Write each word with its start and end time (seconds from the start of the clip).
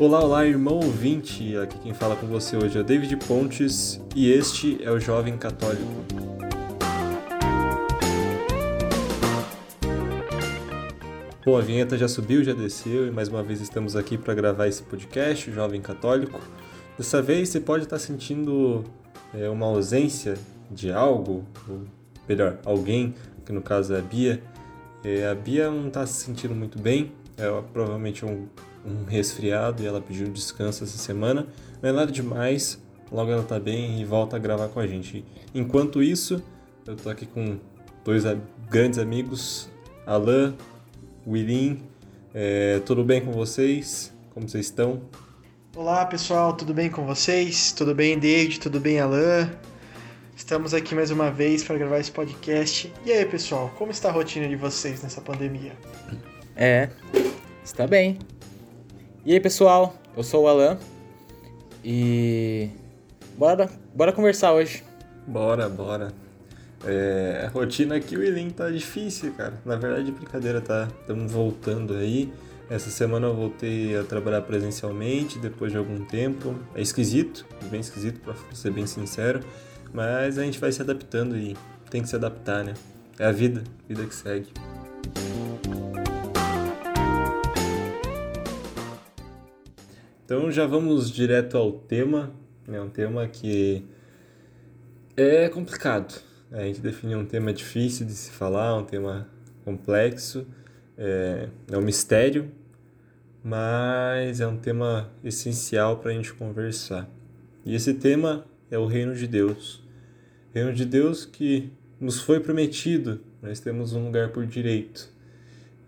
Olá, 0.00 0.22
olá, 0.22 0.46
irmão 0.46 0.76
ouvinte! 0.76 1.56
Aqui 1.56 1.76
quem 1.80 1.92
fala 1.92 2.14
com 2.14 2.28
você 2.28 2.56
hoje 2.56 2.78
é 2.78 2.84
David 2.84 3.16
Pontes 3.16 4.00
e 4.14 4.30
este 4.30 4.78
é 4.80 4.92
o 4.92 5.00
Jovem 5.00 5.36
Católico. 5.36 5.82
Bom, 11.44 11.58
a 11.58 11.60
vinheta 11.60 11.98
já 11.98 12.06
subiu, 12.06 12.44
já 12.44 12.52
desceu 12.52 13.08
e 13.08 13.10
mais 13.10 13.26
uma 13.26 13.42
vez 13.42 13.60
estamos 13.60 13.96
aqui 13.96 14.16
para 14.16 14.34
gravar 14.34 14.68
esse 14.68 14.84
podcast, 14.84 15.50
o 15.50 15.52
Jovem 15.52 15.80
Católico. 15.80 16.38
Dessa 16.96 17.20
vez 17.20 17.48
você 17.48 17.58
pode 17.58 17.82
estar 17.82 17.98
sentindo 17.98 18.84
é, 19.34 19.48
uma 19.48 19.66
ausência 19.66 20.34
de 20.70 20.92
algo, 20.92 21.44
ou 21.68 21.82
melhor, 22.28 22.60
alguém, 22.64 23.16
que 23.44 23.52
no 23.52 23.60
caso 23.60 23.92
é 23.96 23.98
a 23.98 24.02
Bia. 24.02 24.40
É, 25.02 25.26
a 25.26 25.34
Bia 25.34 25.68
não 25.68 25.88
está 25.88 26.06
se 26.06 26.24
sentindo 26.24 26.54
muito 26.54 26.80
bem, 26.80 27.10
é 27.36 27.48
provavelmente 27.72 28.24
um, 28.24 28.46
um 28.88 29.04
resfriado 29.04 29.82
e 29.82 29.86
ela 29.86 30.00
pediu 30.00 30.28
descanso 30.28 30.84
essa 30.84 30.98
semana. 30.98 31.46
Não 31.82 31.90
é 31.90 31.92
nada 31.92 32.10
demais, 32.10 32.80
logo 33.12 33.30
ela 33.30 33.42
tá 33.42 33.60
bem 33.60 34.00
e 34.00 34.04
volta 34.04 34.36
a 34.36 34.38
gravar 34.38 34.68
com 34.68 34.80
a 34.80 34.86
gente. 34.86 35.24
Enquanto 35.54 36.02
isso, 36.02 36.42
eu 36.86 36.96
tô 36.96 37.10
aqui 37.10 37.26
com 37.26 37.58
dois 38.04 38.24
grandes 38.68 38.98
amigos, 38.98 39.68
Alan, 40.06 40.54
Willin. 41.26 41.82
É, 42.34 42.80
tudo 42.80 43.04
bem 43.04 43.20
com 43.20 43.32
vocês? 43.32 44.12
Como 44.32 44.48
vocês 44.48 44.66
estão? 44.66 45.02
Olá 45.76 46.04
pessoal, 46.06 46.54
tudo 46.54 46.74
bem 46.74 46.90
com 46.90 47.06
vocês? 47.06 47.72
Tudo 47.72 47.94
bem, 47.94 48.18
David? 48.18 48.58
Tudo 48.58 48.80
bem, 48.80 48.98
Alan? 48.98 49.50
Estamos 50.34 50.72
aqui 50.72 50.94
mais 50.94 51.10
uma 51.10 51.30
vez 51.30 51.64
para 51.64 51.76
gravar 51.76 51.98
esse 51.98 52.10
podcast. 52.10 52.92
E 53.04 53.12
aí, 53.12 53.24
pessoal, 53.26 53.72
como 53.76 53.90
está 53.90 54.08
a 54.08 54.12
rotina 54.12 54.48
de 54.48 54.56
vocês 54.56 55.02
nessa 55.02 55.20
pandemia? 55.20 55.72
É, 56.56 56.88
está 57.64 57.86
bem. 57.86 58.18
E 59.28 59.32
aí, 59.34 59.40
pessoal, 59.40 59.94
eu 60.16 60.22
sou 60.22 60.44
o 60.44 60.48
Alan 60.48 60.78
e 61.84 62.70
bora, 63.36 63.68
bora 63.94 64.10
conversar 64.10 64.54
hoje. 64.54 64.82
Bora, 65.26 65.68
bora. 65.68 66.14
É, 66.82 67.42
a 67.44 67.48
rotina 67.50 67.96
aqui, 67.96 68.16
o 68.16 68.22
Elim 68.22 68.48
tá 68.48 68.70
difícil, 68.70 69.34
cara. 69.34 69.60
Na 69.66 69.76
verdade, 69.76 70.10
brincadeira, 70.12 70.62
tá? 70.62 70.88
Estamos 71.02 71.30
voltando 71.30 71.92
aí. 71.92 72.32
Essa 72.70 72.88
semana 72.88 73.26
eu 73.26 73.34
voltei 73.34 73.98
a 73.98 74.02
trabalhar 74.02 74.40
presencialmente 74.40 75.38
depois 75.38 75.72
de 75.72 75.76
algum 75.76 76.06
tempo. 76.06 76.54
É 76.74 76.80
esquisito, 76.80 77.44
bem 77.70 77.80
esquisito, 77.80 78.20
pra 78.20 78.34
ser 78.54 78.70
bem 78.70 78.86
sincero. 78.86 79.40
Mas 79.92 80.38
a 80.38 80.42
gente 80.42 80.58
vai 80.58 80.72
se 80.72 80.80
adaptando 80.80 81.36
e 81.36 81.54
tem 81.90 82.00
que 82.00 82.08
se 82.08 82.16
adaptar, 82.16 82.64
né? 82.64 82.72
É 83.18 83.26
a 83.26 83.32
vida, 83.32 83.62
vida 83.86 84.06
que 84.06 84.14
segue. 84.14 84.48
Então 90.28 90.52
já 90.52 90.66
vamos 90.66 91.10
direto 91.10 91.56
ao 91.56 91.72
tema, 91.72 92.30
é 92.70 92.78
um 92.78 92.90
tema 92.90 93.26
que 93.26 93.82
é 95.16 95.48
complicado. 95.48 96.20
A 96.52 96.64
gente 96.64 96.82
definiu 96.82 97.18
um 97.18 97.24
tema 97.24 97.50
difícil 97.50 98.04
de 98.04 98.12
se 98.12 98.30
falar, 98.30 98.76
um 98.76 98.84
tema 98.84 99.26
complexo, 99.64 100.46
é, 100.98 101.48
é 101.72 101.78
um 101.78 101.80
mistério, 101.80 102.50
mas 103.42 104.38
é 104.38 104.46
um 104.46 104.58
tema 104.58 105.10
essencial 105.24 105.96
para 105.96 106.10
a 106.10 106.14
gente 106.14 106.34
conversar. 106.34 107.08
E 107.64 107.74
esse 107.74 107.94
tema 107.94 108.44
é 108.70 108.76
o 108.76 108.84
reino 108.84 109.14
de 109.14 109.26
Deus. 109.26 109.82
Reino 110.52 110.74
de 110.74 110.84
Deus 110.84 111.24
que 111.24 111.72
nos 111.98 112.20
foi 112.20 112.38
prometido, 112.38 113.18
nós 113.40 113.60
temos 113.60 113.94
um 113.94 114.04
lugar 114.04 114.28
por 114.28 114.44
direito 114.44 115.08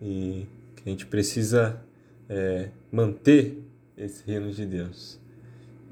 e 0.00 0.46
que 0.76 0.88
a 0.88 0.88
gente 0.88 1.04
precisa 1.04 1.78
é, 2.26 2.70
manter 2.90 3.68
esse 4.04 4.24
reino 4.26 4.50
de 4.50 4.64
Deus. 4.64 5.18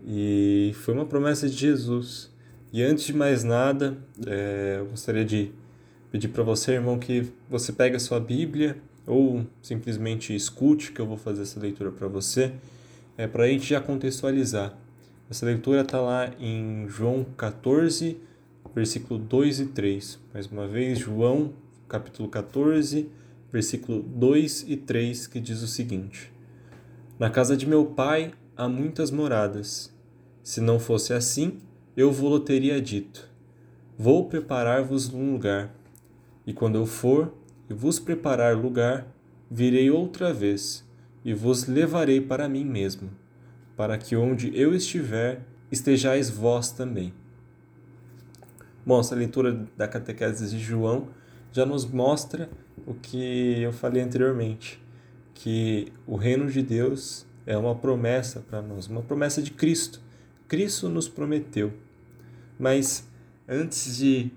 E 0.07 0.73
foi 0.75 0.95
uma 0.95 1.05
promessa 1.05 1.49
de 1.49 1.57
Jesus. 1.57 2.31
E 2.73 2.83
antes 2.83 3.05
de 3.05 3.13
mais 3.13 3.45
nada, 3.45 3.97
é, 4.27 4.77
eu 4.79 4.87
gostaria 4.87 5.25
de 5.25 5.53
pedir 6.11 6.29
para 6.29 6.43
você, 6.43 6.73
irmão, 6.73 6.99
que 6.99 7.27
você 7.49 7.73
pegue 7.73 7.97
a 7.97 8.01
sua 8.01 8.19
Bíblia 8.19 8.77
ou 9.07 9.47
simplesmente 9.63 10.35
escute 10.35 10.93
que 10.93 11.01
eu 11.01 11.07
vou 11.07 11.17
fazer 11.17 11.43
essa 11.43 11.59
leitura 11.59 11.91
para 11.91 12.07
você, 12.07 12.53
é 13.17 13.27
para 13.27 13.45
a 13.45 13.49
gente 13.49 13.67
já 13.67 13.81
contextualizar. 13.81 14.77
Essa 15.31 15.47
leitura 15.47 15.81
está 15.81 16.01
lá 16.01 16.31
em 16.39 16.87
João 16.89 17.25
14, 17.37 18.19
versículo 18.75 19.19
2 19.19 19.61
e 19.61 19.67
3. 19.67 20.19
Mais 20.33 20.47
uma 20.47 20.67
vez, 20.67 20.99
João, 20.99 21.53
capítulo 21.89 22.29
14, 22.29 23.09
versículo 23.51 24.03
2 24.03 24.67
e 24.69 24.77
3, 24.77 25.27
que 25.27 25.41
diz 25.41 25.63
o 25.63 25.67
seguinte: 25.67 26.31
na 27.19 27.29
casa 27.29 27.57
de 27.57 27.67
meu 27.67 27.85
pai 27.85 28.33
há 28.57 28.69
muitas 28.69 29.11
moradas. 29.11 29.93
Se 30.43 30.61
não 30.61 30.79
fosse 30.79 31.13
assim, 31.13 31.59
eu 31.97 32.13
vou-lo 32.13 32.39
teria 32.39 32.81
dito: 32.81 33.29
Vou 33.99 34.29
preparar-vos 34.29 35.13
um 35.13 35.33
lugar. 35.33 35.75
E 36.47 36.53
quando 36.53 36.77
eu 36.77 36.87
for 36.87 37.35
e 37.69 37.75
vos 37.75 37.99
preparar 37.99 38.57
lugar, 38.57 39.07
virei 39.51 39.91
outra 39.91 40.33
vez 40.33 40.87
e 41.25 41.35
vos 41.35 41.67
levarei 41.67 42.21
para 42.21 42.49
mim 42.49 42.65
mesmo, 42.65 43.11
para 43.77 43.99
que 43.99 44.17
onde 44.17 44.57
eu 44.57 44.73
estiver, 44.75 45.43
estejais 45.71 46.31
vós 46.31 46.71
também. 46.71 47.13
Bom, 48.87 49.01
essa 49.01 49.15
leitura 49.15 49.67
da 49.77 49.89
catequese 49.89 50.49
de 50.49 50.59
João 50.59 51.09
já 51.53 51.67
nos 51.67 51.85
mostra 51.85 52.49
o 52.87 52.95
que 52.95 53.61
eu 53.61 53.73
falei 53.73 54.01
anteriormente 54.01 54.81
que 55.39 55.93
o 56.05 56.17
reino 56.17 56.51
de 56.51 56.61
Deus 56.63 57.25
é 57.47 57.57
uma 57.57 57.75
promessa 57.75 58.41
para 58.41 58.61
nós, 58.61 58.89
uma 58.89 59.03
promessa 59.03 59.41
de 59.41 59.53
Cristo. 59.53 60.01
Cristo 60.49 60.89
nos 60.89 61.09
prometeu. 61.09 61.73
Mas 62.59 63.09
antes 63.49 63.97
de 63.97 64.33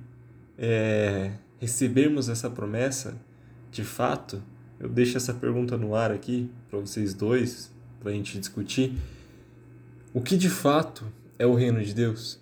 é, 0.60 1.32
recebermos 1.60 2.30
essa 2.30 2.52
promessa, 2.52 3.18
de 3.72 3.84
fato, 3.84 4.44
eu 4.80 4.88
deixo 4.88 5.18
essa 5.18 5.34
pergunta 5.34 5.76
no 5.76 5.96
ar 5.96 6.12
aqui 6.12 6.52
para 6.70 6.80
vocês 6.80 7.16
dois, 7.16 7.74
para 8.00 8.12
a 8.12 8.14
gente 8.14 8.38
discutir. 8.38 8.94
O 10.14 10.22
que 10.22 10.38
de 10.38 10.50
fato 10.50 11.06
é 11.40 11.48
o 11.48 11.56
reino 11.56 11.84
de 11.84 11.96
Deus? 11.96 12.40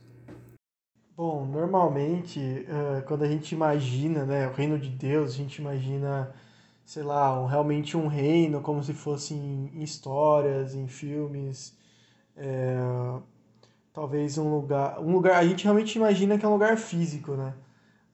Bom, 1.15 1.45
normalmente, 1.45 2.65
quando 3.07 3.23
a 3.23 3.27
gente 3.27 3.53
imagina 3.53 4.25
né, 4.25 4.47
o 4.49 4.53
reino 4.53 4.77
de 4.77 4.89
Deus, 4.89 5.31
a 5.31 5.37
gente 5.37 5.59
imagina 5.59 6.33
sei 6.89 7.03
lá, 7.03 7.39
um, 7.39 7.45
realmente 7.45 7.95
um 7.95 8.07
reino, 8.07 8.61
como 8.61 8.83
se 8.83 8.95
fosse 8.95 9.35
em, 9.35 9.69
em 9.75 9.83
histórias, 9.83 10.73
em 10.73 10.87
filmes. 10.87 11.77
É, 12.35 12.79
talvez 13.93 14.39
um 14.39 14.49
lugar. 14.49 14.99
Um 14.99 15.11
lugar. 15.13 15.37
A 15.37 15.45
gente 15.45 15.63
realmente 15.65 15.95
imagina 15.97 16.37
que 16.37 16.45
é 16.45 16.49
um 16.49 16.53
lugar 16.53 16.77
físico, 16.77 17.33
né? 17.35 17.53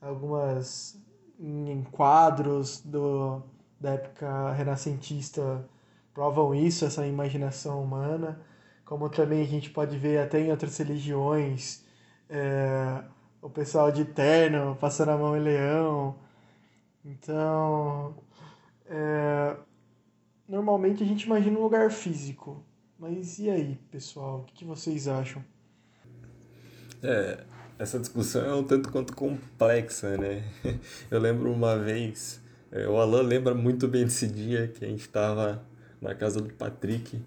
Algumas. 0.01 0.99
em 1.39 1.83
quadros 1.91 2.81
do, 2.81 3.41
da 3.79 3.91
época 3.91 4.51
renascentista 4.53 5.65
provam 6.13 6.53
isso, 6.55 6.85
essa 6.85 7.07
imaginação 7.07 7.81
humana. 7.83 8.41
Como 8.85 9.09
também 9.09 9.41
a 9.41 9.47
gente 9.47 9.69
pode 9.69 9.97
ver 9.97 10.19
até 10.19 10.41
em 10.41 10.51
outras 10.51 10.77
religiões. 10.77 11.85
É, 12.29 13.03
o 13.41 13.49
pessoal 13.49 13.91
de 13.91 14.05
terno 14.05 14.75
passando 14.81 15.11
a 15.11 15.17
mão 15.17 15.37
em 15.37 15.41
leão. 15.41 16.15
Então, 17.05 18.15
é, 18.87 19.55
normalmente 20.47 21.03
a 21.03 21.05
gente 21.05 21.23
imagina 21.23 21.57
um 21.57 21.63
lugar 21.63 21.91
físico. 21.91 22.63
Mas 22.97 23.39
e 23.39 23.49
aí, 23.49 23.77
pessoal? 23.91 24.39
O 24.39 24.53
que, 24.53 24.63
vocês 24.63 25.07
acham? 25.07 25.43
É, 27.03 27.43
essa 27.77 27.99
discussão 27.99 28.45
é 28.45 28.55
um 28.55 28.63
tanto 28.63 28.89
quanto 28.89 29.13
complexa, 29.13 30.17
né? 30.17 30.43
Eu 31.11 31.19
lembro 31.19 31.51
uma 31.51 31.77
vez, 31.77 32.41
é, 32.71 32.87
o 32.87 32.97
Alan 32.97 33.21
lembra 33.21 33.53
muito 33.53 33.87
bem 33.87 34.05
desse 34.05 34.27
dia 34.27 34.67
que 34.67 34.85
a 34.85 34.87
gente 34.87 35.01
estava 35.01 35.61
na 36.01 36.15
casa 36.15 36.39
do 36.39 36.53
Patrick, 36.53 37.21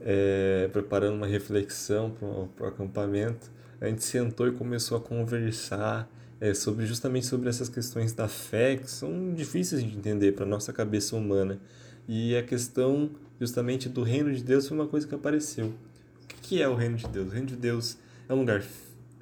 é, 0.00 0.68
preparando 0.72 1.16
uma 1.16 1.26
reflexão 1.26 2.10
para 2.54 2.66
o 2.66 2.68
acampamento. 2.68 3.50
A 3.80 3.88
gente 3.88 4.04
sentou 4.04 4.46
e 4.46 4.52
começou 4.52 4.98
a 4.98 5.00
conversar 5.00 6.08
é, 6.40 6.52
sobre 6.54 6.86
justamente 6.86 7.26
sobre 7.26 7.48
essas 7.48 7.68
questões 7.68 8.12
da 8.12 8.28
fé 8.28 8.76
que 8.76 8.90
são 8.90 9.32
difíceis 9.34 9.82
de 9.82 9.96
entender 9.96 10.32
para 10.32 10.44
nossa 10.44 10.72
cabeça 10.72 11.16
humana. 11.16 11.58
E 12.06 12.36
a 12.36 12.42
questão 12.42 13.10
justamente 13.40 13.88
do 13.88 14.02
reino 14.02 14.32
de 14.32 14.42
Deus 14.42 14.68
foi 14.68 14.76
uma 14.76 14.86
coisa 14.86 15.06
que 15.06 15.14
apareceu. 15.14 15.66
O 15.66 16.42
que 16.42 16.60
é 16.60 16.68
o 16.68 16.74
reino 16.74 16.96
de 16.96 17.08
Deus? 17.08 17.28
O 17.28 17.30
reino 17.30 17.46
de 17.46 17.56
Deus 17.56 17.98
é 18.28 18.34
um 18.34 18.38
lugar 18.38 18.62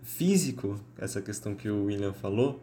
físico, 0.03 0.81
essa 0.99 1.23
questão 1.23 1.55
que 1.55 1.69
o 1.69 1.85
William 1.85 2.13
falou. 2.13 2.63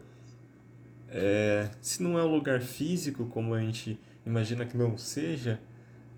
É, 1.08 1.70
se 1.80 2.02
não 2.02 2.18
é 2.18 2.22
um 2.22 2.32
lugar 2.32 2.60
físico, 2.60 3.26
como 3.26 3.54
a 3.54 3.60
gente 3.60 3.98
imagina 4.24 4.64
que 4.64 4.76
não 4.76 4.96
seja, 4.96 5.58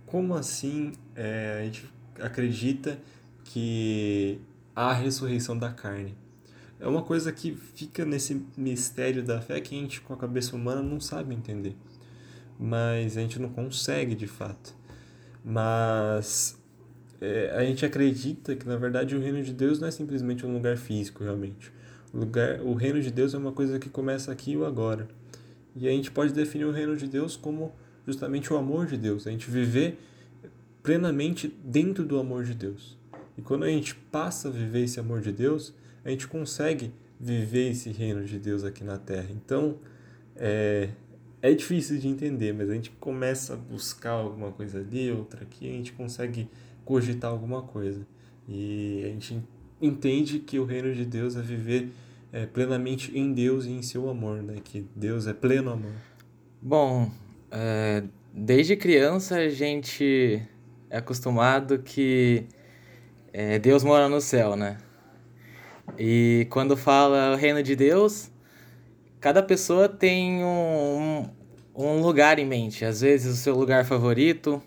como 0.04 0.34
assim 0.34 0.92
é, 1.14 1.60
a 1.60 1.64
gente 1.64 1.88
acredita 2.20 2.98
que 3.44 4.40
há 4.74 4.90
a 4.90 4.92
ressurreição 4.92 5.56
da 5.56 5.70
carne? 5.70 6.14
É 6.82 6.88
uma 6.88 7.02
coisa 7.02 7.30
que 7.30 7.54
fica 7.54 8.04
nesse 8.04 8.44
mistério 8.56 9.22
da 9.22 9.40
fé 9.40 9.60
que 9.60 9.72
a 9.72 9.78
gente, 9.78 10.00
com 10.00 10.12
a 10.12 10.16
cabeça 10.16 10.56
humana, 10.56 10.82
não 10.82 11.00
sabe 11.00 11.32
entender. 11.32 11.76
Mas 12.58 13.16
a 13.16 13.20
gente 13.20 13.38
não 13.38 13.48
consegue 13.48 14.16
de 14.16 14.26
fato. 14.26 14.74
Mas 15.44 16.60
é, 17.20 17.52
a 17.54 17.64
gente 17.64 17.86
acredita 17.86 18.56
que, 18.56 18.66
na 18.66 18.76
verdade, 18.76 19.14
o 19.14 19.20
reino 19.20 19.40
de 19.44 19.52
Deus 19.52 19.78
não 19.78 19.86
é 19.86 19.92
simplesmente 19.92 20.44
um 20.44 20.52
lugar 20.52 20.76
físico, 20.76 21.22
realmente. 21.22 21.72
O, 22.12 22.18
lugar, 22.18 22.60
o 22.60 22.74
reino 22.74 23.00
de 23.00 23.12
Deus 23.12 23.32
é 23.32 23.38
uma 23.38 23.52
coisa 23.52 23.78
que 23.78 23.88
começa 23.88 24.32
aqui 24.32 24.56
ou 24.56 24.66
agora. 24.66 25.06
E 25.76 25.86
a 25.86 25.90
gente 25.92 26.10
pode 26.10 26.32
definir 26.32 26.64
o 26.64 26.72
reino 26.72 26.96
de 26.96 27.06
Deus 27.06 27.36
como 27.36 27.72
justamente 28.04 28.52
o 28.52 28.56
amor 28.56 28.86
de 28.86 28.96
Deus, 28.96 29.24
a 29.28 29.30
gente 29.30 29.48
viver 29.48 30.00
plenamente 30.82 31.46
dentro 31.64 32.04
do 32.04 32.18
amor 32.18 32.42
de 32.42 32.54
Deus. 32.54 32.98
E 33.38 33.40
quando 33.40 33.62
a 33.62 33.68
gente 33.68 33.94
passa 33.94 34.48
a 34.48 34.50
viver 34.50 34.82
esse 34.82 34.98
amor 34.98 35.20
de 35.20 35.30
Deus, 35.30 35.72
a 36.04 36.10
gente 36.10 36.26
consegue 36.26 36.92
viver 37.18 37.70
esse 37.70 37.90
reino 37.90 38.24
de 38.24 38.38
Deus 38.38 38.64
aqui 38.64 38.82
na 38.82 38.98
Terra. 38.98 39.28
Então, 39.30 39.76
é, 40.36 40.88
é 41.40 41.52
difícil 41.52 41.98
de 41.98 42.08
entender, 42.08 42.52
mas 42.52 42.68
a 42.68 42.74
gente 42.74 42.90
começa 42.90 43.54
a 43.54 43.56
buscar 43.56 44.12
alguma 44.12 44.50
coisa 44.50 44.80
ali, 44.80 45.10
outra 45.10 45.42
aqui, 45.42 45.68
a 45.68 45.72
gente 45.72 45.92
consegue 45.92 46.48
cogitar 46.84 47.30
alguma 47.30 47.62
coisa. 47.62 48.06
E 48.48 49.02
a 49.04 49.08
gente 49.08 49.42
entende 49.80 50.38
que 50.40 50.58
o 50.58 50.64
reino 50.64 50.92
de 50.94 51.04
Deus 51.04 51.36
é 51.36 51.42
viver 51.42 51.90
é, 52.32 52.46
plenamente 52.46 53.16
em 53.16 53.32
Deus 53.32 53.66
e 53.66 53.70
em 53.70 53.82
seu 53.82 54.08
amor, 54.08 54.42
né? 54.42 54.56
Que 54.62 54.86
Deus 54.96 55.26
é 55.26 55.32
pleno 55.32 55.70
amor. 55.70 55.92
Bom, 56.60 57.10
é, 57.50 58.02
desde 58.32 58.76
criança 58.76 59.36
a 59.36 59.48
gente 59.48 60.42
é 60.88 60.98
acostumado 60.98 61.78
que 61.78 62.46
é, 63.32 63.58
Deus 63.58 63.84
mora 63.84 64.08
no 64.08 64.20
céu, 64.20 64.56
né? 64.56 64.78
E 65.98 66.46
quando 66.50 66.76
fala 66.76 67.32
o 67.32 67.36
reino 67.36 67.62
de 67.62 67.76
Deus, 67.76 68.30
cada 69.20 69.42
pessoa 69.42 69.88
tem 69.88 70.42
um, 70.42 71.28
um 71.74 72.00
lugar 72.00 72.38
em 72.38 72.46
mente. 72.46 72.84
Às 72.84 73.02
vezes 73.02 73.34
o 73.34 73.36
seu 73.36 73.54
lugar 73.54 73.84
favorito, 73.84 74.62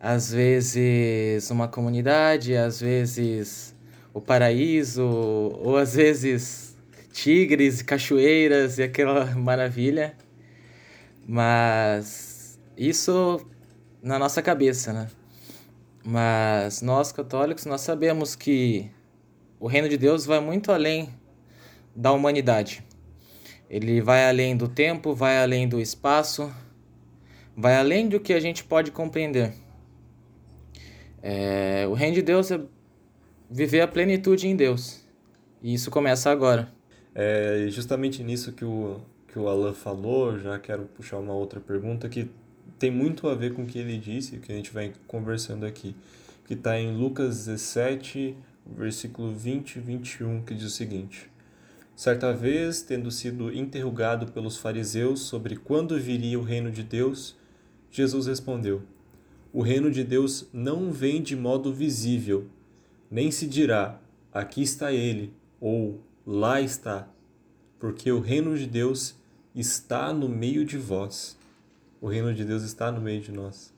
às 0.00 0.32
vezes 0.32 1.50
uma 1.50 1.68
comunidade, 1.68 2.56
às 2.56 2.80
vezes 2.80 3.74
o 4.14 4.20
paraíso, 4.20 5.04
ou 5.04 5.76
às 5.76 5.94
vezes 5.94 6.76
tigres, 7.12 7.82
cachoeiras 7.82 8.78
e 8.78 8.82
aquela 8.82 9.26
maravilha. 9.36 10.14
Mas 11.26 12.58
isso 12.76 13.40
na 14.02 14.18
nossa 14.18 14.40
cabeça, 14.40 14.92
né? 14.92 15.08
Mas 16.02 16.80
nós 16.80 17.12
católicos, 17.12 17.66
nós 17.66 17.82
sabemos 17.82 18.34
que 18.34 18.90
o 19.60 19.66
reino 19.66 19.88
de 19.88 19.96
Deus 19.96 20.24
vai 20.24 20.40
muito 20.40 20.70
além 20.72 21.08
da 21.94 22.12
humanidade. 22.12 22.82
Ele 23.68 24.00
vai 24.00 24.28
além 24.28 24.56
do 24.56 24.68
tempo, 24.68 25.14
vai 25.14 25.42
além 25.42 25.68
do 25.68 25.80
espaço, 25.80 26.52
vai 27.56 27.76
além 27.76 28.08
do 28.08 28.20
que 28.20 28.32
a 28.32 28.40
gente 28.40 28.64
pode 28.64 28.90
compreender. 28.90 29.52
É, 31.22 31.86
o 31.88 31.92
reino 31.92 32.14
de 32.14 32.22
Deus 32.22 32.50
é 32.50 32.60
viver 33.50 33.80
a 33.80 33.88
plenitude 33.88 34.46
em 34.46 34.56
Deus. 34.56 35.04
E 35.62 35.74
isso 35.74 35.90
começa 35.90 36.30
agora. 36.30 36.72
É 37.14 37.66
justamente 37.68 38.22
nisso 38.22 38.52
que 38.52 38.64
o, 38.64 39.00
que 39.26 39.38
o 39.38 39.48
Alan 39.48 39.74
falou, 39.74 40.38
já 40.38 40.58
quero 40.58 40.84
puxar 40.84 41.18
uma 41.18 41.34
outra 41.34 41.58
pergunta 41.58 42.08
que 42.08 42.30
tem 42.78 42.90
muito 42.90 43.28
a 43.28 43.34
ver 43.34 43.54
com 43.54 43.62
o 43.62 43.66
que 43.66 43.78
ele 43.78 43.98
disse, 43.98 44.38
que 44.38 44.52
a 44.52 44.54
gente 44.54 44.70
vai 44.70 44.92
conversando 45.06 45.66
aqui, 45.66 45.96
que 46.46 46.54
está 46.54 46.78
em 46.78 46.96
Lucas 46.96 47.46
17, 47.46 48.36
versículo 48.76 49.32
20 49.32 49.76
e 49.76 49.80
21, 49.80 50.42
que 50.42 50.54
diz 50.54 50.64
o 50.64 50.70
seguinte: 50.70 51.30
Certa 51.94 52.32
vez, 52.32 52.82
tendo 52.82 53.10
sido 53.10 53.52
interrogado 53.52 54.30
pelos 54.32 54.56
fariseus 54.56 55.20
sobre 55.20 55.56
quando 55.56 55.98
viria 55.98 56.38
o 56.38 56.44
reino 56.44 56.70
de 56.70 56.82
Deus, 56.82 57.36
Jesus 57.90 58.26
respondeu: 58.26 58.82
O 59.52 59.62
reino 59.62 59.90
de 59.90 60.04
Deus 60.04 60.48
não 60.52 60.92
vem 60.92 61.22
de 61.22 61.34
modo 61.34 61.72
visível, 61.72 62.46
nem 63.10 63.30
se 63.30 63.46
dirá: 63.46 64.00
aqui 64.32 64.62
está 64.62 64.92
ele, 64.92 65.32
ou 65.60 66.00
lá 66.26 66.60
está, 66.60 67.08
porque 67.78 68.12
o 68.12 68.20
reino 68.20 68.56
de 68.56 68.66
Deus 68.66 69.16
está 69.54 70.12
no 70.12 70.28
meio 70.28 70.64
de 70.64 70.78
vós. 70.78 71.36
O 72.00 72.06
reino 72.06 72.32
de 72.32 72.44
Deus 72.44 72.62
está 72.62 72.92
no 72.92 73.00
meio 73.00 73.20
de 73.20 73.32
nós. 73.32 73.74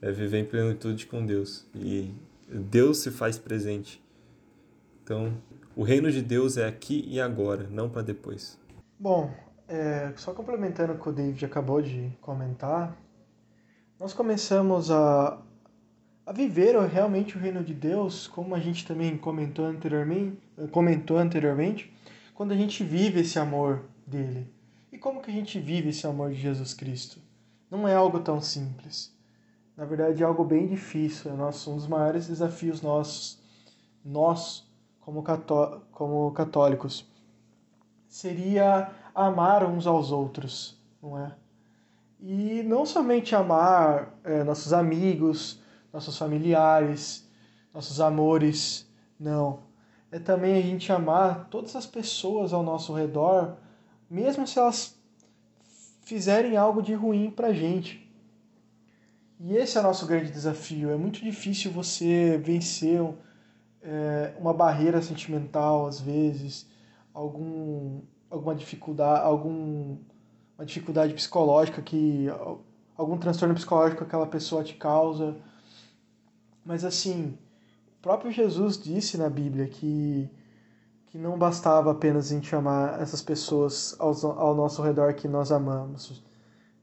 É 0.00 0.10
viver 0.10 0.38
em 0.38 0.44
plenitude 0.44 1.06
com 1.06 1.24
Deus. 1.24 1.66
E 1.74 2.10
Deus 2.48 2.98
se 2.98 3.10
faz 3.10 3.38
presente. 3.38 4.01
Então, 5.02 5.36
o 5.74 5.82
reino 5.82 6.10
de 6.10 6.22
Deus 6.22 6.56
é 6.56 6.66
aqui 6.66 7.04
e 7.08 7.20
agora, 7.20 7.66
não 7.70 7.88
para 7.88 8.02
depois. 8.02 8.58
Bom, 8.98 9.30
é, 9.66 10.12
só 10.16 10.32
complementando 10.32 10.92
o 10.92 10.98
que 10.98 11.08
o 11.08 11.12
David 11.12 11.44
acabou 11.44 11.82
de 11.82 12.12
comentar, 12.20 12.96
nós 13.98 14.12
começamos 14.12 14.90
a, 14.90 15.40
a 16.26 16.32
viver 16.32 16.76
realmente 16.86 17.36
o 17.36 17.40
reino 17.40 17.64
de 17.64 17.74
Deus, 17.74 18.26
como 18.26 18.54
a 18.54 18.60
gente 18.60 18.86
também 18.86 19.16
comentou 19.16 19.64
anteriormente, 19.64 20.38
comentou 20.70 21.16
anteriormente, 21.16 21.92
quando 22.34 22.52
a 22.52 22.56
gente 22.56 22.84
vive 22.84 23.20
esse 23.20 23.38
amor 23.38 23.84
dele. 24.06 24.52
E 24.92 24.98
como 24.98 25.22
que 25.22 25.30
a 25.30 25.34
gente 25.34 25.58
vive 25.58 25.88
esse 25.88 26.06
amor 26.06 26.30
de 26.30 26.40
Jesus 26.40 26.74
Cristo? 26.74 27.18
Não 27.70 27.88
é 27.88 27.94
algo 27.94 28.20
tão 28.20 28.40
simples. 28.40 29.10
Na 29.76 29.84
verdade, 29.84 30.22
é 30.22 30.26
algo 30.26 30.44
bem 30.44 30.66
difícil. 30.66 31.30
É 31.30 31.34
nosso, 31.34 31.70
um 31.72 31.76
dos 31.76 31.86
maiores 31.86 32.28
desafios 32.28 32.82
nossos, 32.82 33.40
nós, 34.04 34.68
como, 35.02 35.22
cató 35.22 35.82
como 35.92 36.30
católicos, 36.32 37.06
seria 38.08 38.90
amar 39.14 39.64
uns 39.64 39.86
aos 39.86 40.10
outros, 40.10 40.80
não 41.02 41.18
é? 41.18 41.34
E 42.20 42.62
não 42.62 42.86
somente 42.86 43.34
amar 43.34 44.14
é, 44.24 44.44
nossos 44.44 44.72
amigos, 44.72 45.60
nossos 45.92 46.16
familiares, 46.16 47.28
nossos 47.74 48.00
amores, 48.00 48.88
não. 49.18 49.60
É 50.10 50.18
também 50.18 50.56
a 50.56 50.62
gente 50.62 50.92
amar 50.92 51.48
todas 51.48 51.74
as 51.74 51.86
pessoas 51.86 52.52
ao 52.52 52.62
nosso 52.62 52.92
redor, 52.92 53.56
mesmo 54.08 54.46
se 54.46 54.58
elas 54.58 54.96
fizerem 56.02 56.56
algo 56.56 56.82
de 56.82 56.94
ruim 56.94 57.30
pra 57.30 57.52
gente. 57.52 58.08
E 59.40 59.56
esse 59.56 59.76
é 59.76 59.80
o 59.80 59.84
nosso 59.84 60.06
grande 60.06 60.30
desafio. 60.30 60.90
É 60.90 60.96
muito 60.96 61.20
difícil 61.20 61.72
você 61.72 62.38
vencer 62.38 63.02
é, 63.82 64.34
uma 64.38 64.54
barreira 64.54 65.02
sentimental, 65.02 65.86
às 65.86 66.00
vezes, 66.00 66.68
algum, 67.12 68.00
alguma 68.30 68.54
dificuldade, 68.54 69.24
algum, 69.24 69.98
uma 70.56 70.64
dificuldade 70.64 71.14
psicológica 71.14 71.82
que 71.82 72.28
algum 72.96 73.18
transtorno 73.18 73.54
psicológico 73.54 73.98
que 73.98 74.04
aquela 74.04 74.26
pessoa 74.26 74.62
te 74.62 74.74
causa. 74.74 75.36
Mas 76.64 76.84
assim, 76.84 77.36
o 77.98 78.02
próprio 78.02 78.30
Jesus 78.30 78.78
disse 78.78 79.18
na 79.18 79.28
Bíblia 79.28 79.66
que 79.66 80.30
que 81.12 81.18
não 81.18 81.36
bastava 81.36 81.92
apenas 81.92 82.28
a 82.32 82.34
gente 82.34 82.56
amar 82.56 82.98
essas 82.98 83.20
pessoas 83.20 83.94
ao, 83.98 84.14
ao 84.38 84.54
nosso 84.54 84.80
redor 84.80 85.12
que 85.12 85.28
nós 85.28 85.52
amamos, 85.52 86.22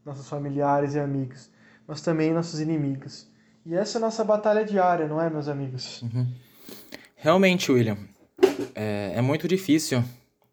nossos 0.06 0.29
familiares 0.29 0.94
e 0.94 1.00
amigos, 1.00 1.50
mas 1.88 2.00
também 2.01 2.32
nossos 2.32 2.60
inimigos. 2.60 3.27
E 3.65 3.74
essa 3.74 3.98
é 3.98 4.00
a 4.00 4.01
nossa 4.01 4.24
batalha 4.24 4.63
diária, 4.63 5.08
não 5.08 5.20
é, 5.20 5.32
meus 5.32 5.48
amigos? 5.48 6.03
Uhum. 6.03 6.32
Realmente, 7.16 7.72
William, 7.72 7.98
é, 8.76 9.14
é, 9.16 9.22
muito 9.22 9.48
difícil 9.48 10.04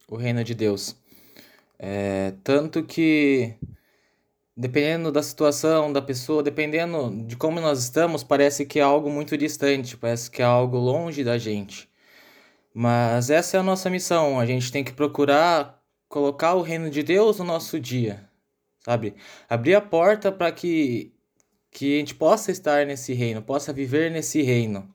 o 0.09 0.17
reino 0.17 0.43
de 0.43 0.55
Deus. 0.55 0.97
É, 1.79 2.33
tanto 2.43 2.83
que, 2.83 3.55
dependendo 4.57 5.13
da 5.13 5.23
situação 5.23 5.93
da 5.93 6.03
pessoa, 6.03 6.43
dependendo 6.43 7.25
de 7.27 7.37
como 7.37 7.61
nós 7.61 7.83
estamos, 7.83 8.25
parece 8.25 8.67
que 8.67 8.79
é 8.79 8.83
algo 8.83 9.11
muito 9.11 9.37
distante, 9.37 9.97
parece 9.97 10.31
que 10.31 10.43
é 10.43 10.45
algo 10.45 10.77
longe 10.77 11.23
da 11.23 11.39
gente. 11.39 11.89
Mas 12.75 13.31
essa 13.31 13.57
é 13.57 13.61
a 13.61 13.63
nossa 13.63 13.89
missão, 13.89 14.39
a 14.41 14.47
gente 14.47 14.71
tem 14.73 14.85
que 14.85 14.93
procurar 14.93 15.77
colocar 16.09 16.55
o 16.55 16.63
reino 16.63 16.91
de 16.91 17.03
Deus 17.03 17.39
no 17.39 17.45
nosso 17.45 17.79
dia, 17.81 18.29
sabe? 18.85 19.15
Abrir 19.49 19.75
a 19.75 19.81
porta 19.81 20.31
para 20.33 20.51
que, 20.53 21.13
que 21.71 21.97
a 21.97 21.99
gente 21.99 22.15
possa 22.15 22.51
estar 22.51 22.87
nesse 22.87 23.13
reino, 23.13 23.43
possa 23.43 23.73
viver 23.73 24.11
nesse 24.11 24.43
reino. 24.43 24.93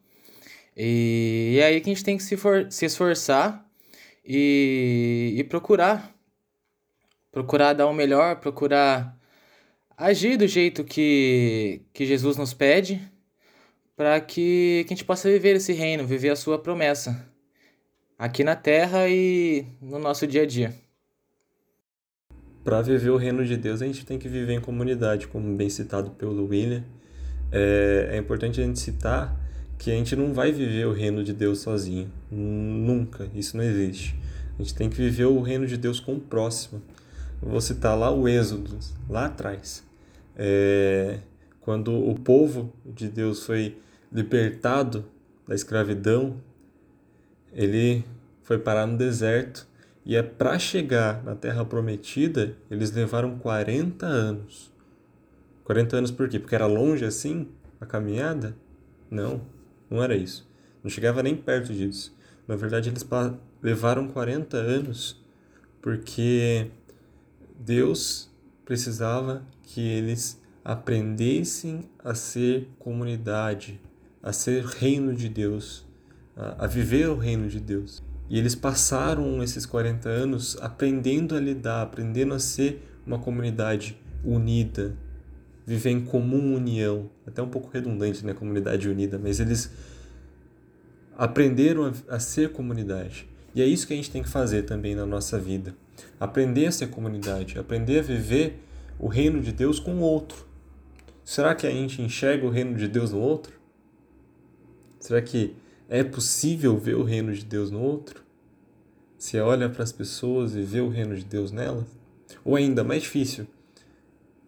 E, 0.76 1.58
é 1.60 1.66
aí 1.66 1.82
que 1.82 1.90
a 1.90 1.94
gente 1.94 2.04
tem 2.04 2.18
que 2.18 2.24
se, 2.24 2.38
for, 2.38 2.72
se 2.72 2.86
esforçar 2.86 3.66
e, 4.26 5.34
e 5.38 5.44
procurar. 5.44 6.16
Procurar 7.32 7.74
dar 7.74 7.88
o 7.88 7.94
melhor, 7.94 8.38
procurar 8.38 9.18
agir 9.98 10.38
do 10.38 10.48
jeito 10.48 10.84
que, 10.84 11.82
que 11.94 12.06
Jesus 12.06 12.36
nos 12.36 12.54
pede, 12.54 13.02
para 13.96 14.20
que, 14.20 14.84
que 14.88 14.94
a 14.94 14.96
gente 14.96 15.06
possa 15.06 15.30
viver 15.30 15.56
esse 15.56 15.74
reino, 15.74 16.06
viver 16.06 16.30
a 16.30 16.36
sua 16.36 16.58
promessa, 16.58 17.26
aqui 18.18 18.44
na 18.44 18.56
terra 18.56 19.08
e 19.08 19.66
no 19.82 20.00
nosso 20.00 20.26
dia 20.28 20.42
a 20.42 20.46
dia. 20.46 20.74
Para 22.64 22.82
viver 22.82 23.10
o 23.10 23.18
reino 23.18 23.46
de 23.46 23.58
Deus, 23.58 23.82
a 23.82 23.86
gente 23.86 24.06
tem 24.06 24.20
que 24.20 24.28
viver 24.28 24.54
em 24.54 24.62
comunidade, 24.62 25.28
como 25.28 25.56
bem 25.56 25.70
citado 25.70 26.12
pelo 26.12 26.48
William. 26.48 26.84
É, 27.52 28.10
é 28.12 28.18
importante 28.18 28.62
a 28.62 28.64
gente 28.64 28.80
citar 28.80 29.36
que 29.82 29.90
a 29.90 29.96
gente 29.96 30.16
não 30.16 30.32
vai 30.32 30.52
viver 30.52 30.86
o 30.86 30.94
reino 30.94 31.24
de 31.24 31.34
Deus 31.34 31.62
sozinho. 31.62 32.08
Nunca. 32.30 33.28
Isso 33.34 33.58
não 33.58 33.64
existe. 33.64 34.16
A 34.54 34.62
gente 34.62 34.76
tem 34.76 34.88
que 34.88 34.96
viver 34.96 35.26
o 35.26 35.42
reino 35.42 35.66
de 35.66 35.76
Deus 35.76 36.00
com 36.00 36.14
o 36.14 36.20
próximo. 36.20 36.84
Vou 37.42 37.60
citar 37.60 37.98
lá 37.98 38.12
o 38.12 38.28
Êxodo, 38.28 38.78
lá 39.10 39.26
atrás. 39.26 39.84
É, 40.36 41.18
quando 41.62 41.92
o 41.96 42.14
povo 42.14 42.72
de 42.86 43.10
Deus 43.10 43.44
foi 43.44 43.76
libertado 44.14 45.04
da 45.48 45.56
escravidão, 45.56 46.36
ele 47.52 48.06
foi 48.44 48.60
parar 48.60 48.86
no 48.86 48.96
deserto 48.96 49.68
e 50.06 50.16
é 50.16 50.22
para 50.22 50.60
chegar 50.60 51.24
na 51.24 51.34
terra 51.34 51.66
prometida, 51.66 52.56
eles 52.70 52.92
levaram 52.92 53.40
40 53.40 54.06
anos. 54.06 54.72
40 55.64 55.98
anos 55.98 56.12
por 56.12 56.30
quê? 56.30 56.38
Porque 56.38 56.54
era 56.54 56.68
longe 56.68 57.04
assim 57.04 57.48
a 57.80 57.86
caminhada? 57.88 58.56
Não, 59.10 59.42
não 59.92 60.02
era 60.02 60.16
isso. 60.16 60.50
Não 60.82 60.90
chegava 60.90 61.22
nem 61.22 61.36
perto 61.36 61.74
disso. 61.74 62.16
Na 62.48 62.56
verdade, 62.56 62.90
eles 62.90 63.06
levaram 63.62 64.08
40 64.08 64.58
anos 64.58 65.22
porque 65.82 66.72
Deus 67.60 68.32
precisava 68.66 69.44
que 69.64 69.82
eles 69.82 70.42
aprendessem 70.64 71.90
a 72.04 72.14
ser 72.16 72.70
comunidade, 72.80 73.80
a 74.24 74.32
ser 74.32 74.64
reino 74.66 75.14
de 75.14 75.28
Deus, 75.28 75.86
a, 76.36 76.68
viver 76.68 77.10
o 77.10 77.18
reino 77.18 77.50
de 77.50 77.60
Deus. 77.60 78.02
E 78.30 78.40
eles 78.40 78.56
passaram 78.56 79.44
esses 79.44 79.66
40 79.66 80.08
anos 80.08 80.58
aprendendo 80.62 81.36
a 81.36 81.40
lidar, 81.40 81.82
aprendendo 81.82 82.34
a 82.34 82.40
ser 82.40 82.88
uma 83.06 83.20
comunidade 83.20 84.00
unida, 84.24 84.96
viver 85.72 85.92
em 85.92 86.02
comum 86.02 86.56
união. 86.56 87.10
Até 87.26 87.42
um 87.42 87.48
pouco 87.48 87.70
redundante, 87.72 88.26
né? 88.26 88.34
Comunidade 88.34 88.90
unida, 88.90 89.18
mas 89.18 89.40
eles 89.40 89.72
aprenderam 91.18 91.86
a, 91.86 92.16
a 92.16 92.20
ser 92.20 92.52
comunidade. 92.52 93.30
E 93.56 93.62
é 93.62 93.66
isso 93.66 93.88
que 93.88 93.94
a 93.94 93.96
gente 93.96 94.12
tem 94.12 94.22
que 94.22 94.30
fazer 94.30 94.64
também 94.64 94.96
na 94.96 95.06
nossa 95.06 95.40
vida. 95.40 95.74
Aprender 96.20 96.66
a 96.66 96.72
ser 96.72 96.88
comunidade, 96.88 97.58
aprender 97.58 98.00
a 98.00 98.02
viver 98.02 98.62
o 99.00 99.08
reino 99.08 99.40
de 99.40 99.54
Deus 99.54 99.80
com 99.80 99.96
o 99.96 100.02
outro. 100.02 100.46
Será 101.24 101.56
que 101.56 101.66
a 101.66 101.72
gente 101.72 102.02
enxerga 102.02 102.46
o 102.46 102.50
reino 102.50 102.76
de 102.76 102.88
Deus 102.88 103.12
no 103.12 103.20
outro? 103.20 103.54
Será 105.00 105.22
que 105.22 105.56
é 105.88 106.04
possível 106.04 106.78
ver 106.78 106.96
o 106.96 107.04
reino 107.04 107.34
de 107.34 107.46
Deus 107.46 107.72
no 107.72 107.82
outro? 107.82 108.24
Você 109.18 109.40
olha 109.40 109.70
para 109.70 109.84
as 109.84 109.92
pessoas 109.92 110.54
e 110.54 110.62
vê 110.62 110.82
o 110.82 110.90
reino 110.90 111.16
de 111.16 111.24
Deus 111.24 111.52
nelas? 111.52 111.86
Ou 112.44 112.56
ainda 112.56 112.84
mais 112.84 113.04
difícil, 113.04 113.48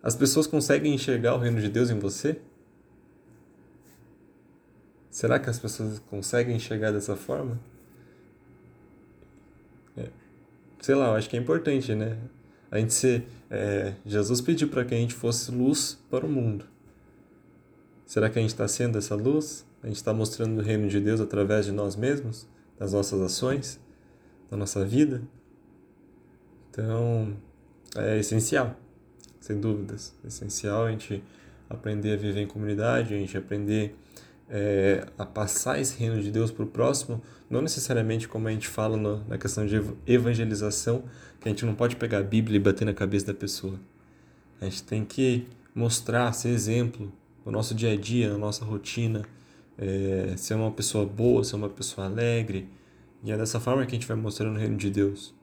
as 0.03 0.17
pessoas 0.17 0.45
conseguem 0.45 0.93
enxergar 0.93 1.33
o 1.33 1.37
reino 1.39 1.61
de 1.61 1.69
Deus 1.69 1.89
em 1.89 1.97
você? 1.97 2.37
Será 5.09 5.39
que 5.39 5.49
as 5.49 5.57
pessoas 5.57 5.99
conseguem 6.09 6.57
enxergar 6.57 6.91
dessa 6.91 7.15
forma? 7.15 7.57
É. 9.95 10.09
Sei 10.81 10.93
lá, 10.93 11.07
eu 11.07 11.13
acho 11.13 11.29
que 11.29 11.37
é 11.37 11.39
importante, 11.39 11.95
né? 11.95 12.17
A 12.69 12.79
gente 12.79 12.93
ser. 12.93 13.25
É, 13.49 13.93
Jesus 14.05 14.41
pediu 14.41 14.67
para 14.67 14.83
que 14.83 14.93
a 14.93 14.97
gente 14.97 15.13
fosse 15.13 15.49
luz 15.51 15.97
para 16.09 16.25
o 16.25 16.29
mundo. 16.29 16.65
Será 18.05 18.29
que 18.29 18.37
a 18.37 18.41
gente 18.41 18.51
está 18.51 18.67
sendo 18.67 18.97
essa 18.97 19.15
luz? 19.15 19.65
A 19.81 19.87
gente 19.87 19.95
está 19.95 20.13
mostrando 20.13 20.59
o 20.59 20.61
reino 20.61 20.89
de 20.89 20.99
Deus 20.99 21.21
através 21.21 21.65
de 21.65 21.71
nós 21.71 21.95
mesmos, 21.95 22.47
das 22.77 22.91
nossas 22.91 23.21
ações, 23.21 23.79
da 24.49 24.57
nossa 24.57 24.83
vida? 24.83 25.21
Então, 26.69 27.37
é 27.95 28.17
essencial, 28.17 28.75
sem 29.43 29.59
dúvidas. 29.59 30.13
É 30.23 30.27
essencial 30.27 30.85
a 30.85 30.91
gente 30.91 31.21
aprender 31.69 32.13
a 32.13 32.15
viver 32.15 32.39
em 32.39 32.47
comunidade, 32.47 33.13
a 33.13 33.17
gente 33.17 33.37
aprender 33.37 33.93
é, 34.49 35.05
a 35.17 35.25
passar 35.25 35.81
esse 35.81 35.99
reino 35.99 36.21
de 36.21 36.31
Deus 36.31 36.49
para 36.49 36.63
o 36.63 36.67
próximo, 36.67 37.21
não 37.49 37.61
necessariamente 37.61 38.25
como 38.25 38.47
a 38.47 38.51
gente 38.51 38.69
fala 38.69 38.95
no, 38.95 39.21
na 39.27 39.37
questão 39.37 39.65
de 39.65 39.81
evangelização, 40.07 41.03
que 41.41 41.49
a 41.49 41.51
gente 41.51 41.65
não 41.65 41.75
pode 41.75 41.97
pegar 41.97 42.19
a 42.19 42.23
Bíblia 42.23 42.55
e 42.55 42.59
bater 42.59 42.85
na 42.85 42.93
cabeça 42.93 43.25
da 43.25 43.33
pessoa. 43.33 43.77
A 44.61 44.65
gente 44.65 44.81
tem 44.83 45.03
que 45.03 45.45
mostrar, 45.75 46.31
ser 46.31 46.49
exemplo 46.49 47.11
no 47.45 47.51
nosso 47.51 47.75
dia 47.75 47.91
a 47.91 47.97
dia, 47.97 48.31
na 48.31 48.37
nossa 48.37 48.63
rotina, 48.63 49.25
é, 49.77 50.35
ser 50.37 50.53
uma 50.53 50.71
pessoa 50.71 51.05
boa, 51.05 51.43
ser 51.43 51.57
uma 51.57 51.67
pessoa 51.67 52.07
alegre. 52.07 52.69
E 53.21 53.29
é 53.29 53.37
dessa 53.37 53.59
forma 53.59 53.85
que 53.85 53.91
a 53.93 53.99
gente 53.99 54.07
vai 54.07 54.15
mostrando 54.15 54.55
o 54.55 54.59
reino 54.59 54.77
de 54.77 54.89
Deus. 54.89 55.33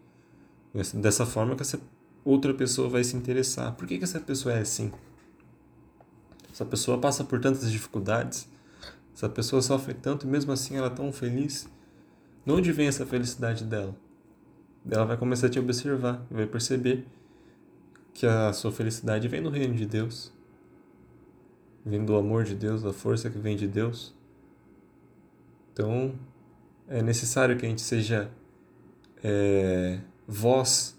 Dessa 0.95 1.26
forma 1.26 1.54
que 1.54 1.61
essa 1.61 1.78
outra 2.25 2.55
pessoa 2.55 2.89
vai 2.89 3.05
se 3.05 3.17
interessar. 3.17 3.75
Por 3.75 3.87
que, 3.87 3.99
que 3.99 4.05
essa 4.05 4.21
pessoa 4.21 4.55
é 4.55 4.61
assim? 4.61 4.93
Essa 6.53 6.65
pessoa 6.65 6.99
passa 6.99 7.25
por 7.25 7.41
tantas 7.41 7.71
dificuldades 7.71 8.49
essa 9.21 9.29
pessoa 9.29 9.61
sofre 9.61 9.93
tanto 9.93 10.27
e 10.27 10.31
mesmo 10.31 10.50
assim 10.50 10.77
ela 10.77 10.87
é 10.87 10.91
tão 10.91 11.12
feliz. 11.12 11.69
De 12.45 12.53
onde 12.53 12.73
vem 12.73 12.89
essa 12.89 13.05
felicidade 13.05 13.65
dela? 13.65 13.95
Ela 14.91 15.05
vai 15.05 15.17
começar 15.19 15.49
a 15.49 15.50
te 15.50 15.59
observar, 15.59 16.25
vai 16.31 16.47
perceber 16.47 17.07
que 18.15 18.27
a 18.27 18.50
sua 18.55 18.73
felicidade 18.73 19.29
vem 19.29 19.43
do 19.43 19.50
reino 19.50 19.75
de 19.75 19.85
Deus, 19.85 20.33
vem 21.85 22.03
do 22.03 22.17
amor 22.17 22.45
de 22.45 22.55
Deus, 22.55 22.83
da 22.83 22.95
força 22.95 23.29
que 23.29 23.39
vem 23.39 23.57
de 23.57 23.69
Deus. 23.69 24.15
Então, 25.75 26.15
é 26.89 27.03
necessário 27.03 27.59
que 27.59 27.67
a 27.67 27.69
gente 27.69 27.83
seja 27.83 28.31
é, 29.23 30.00
voz 30.27 30.99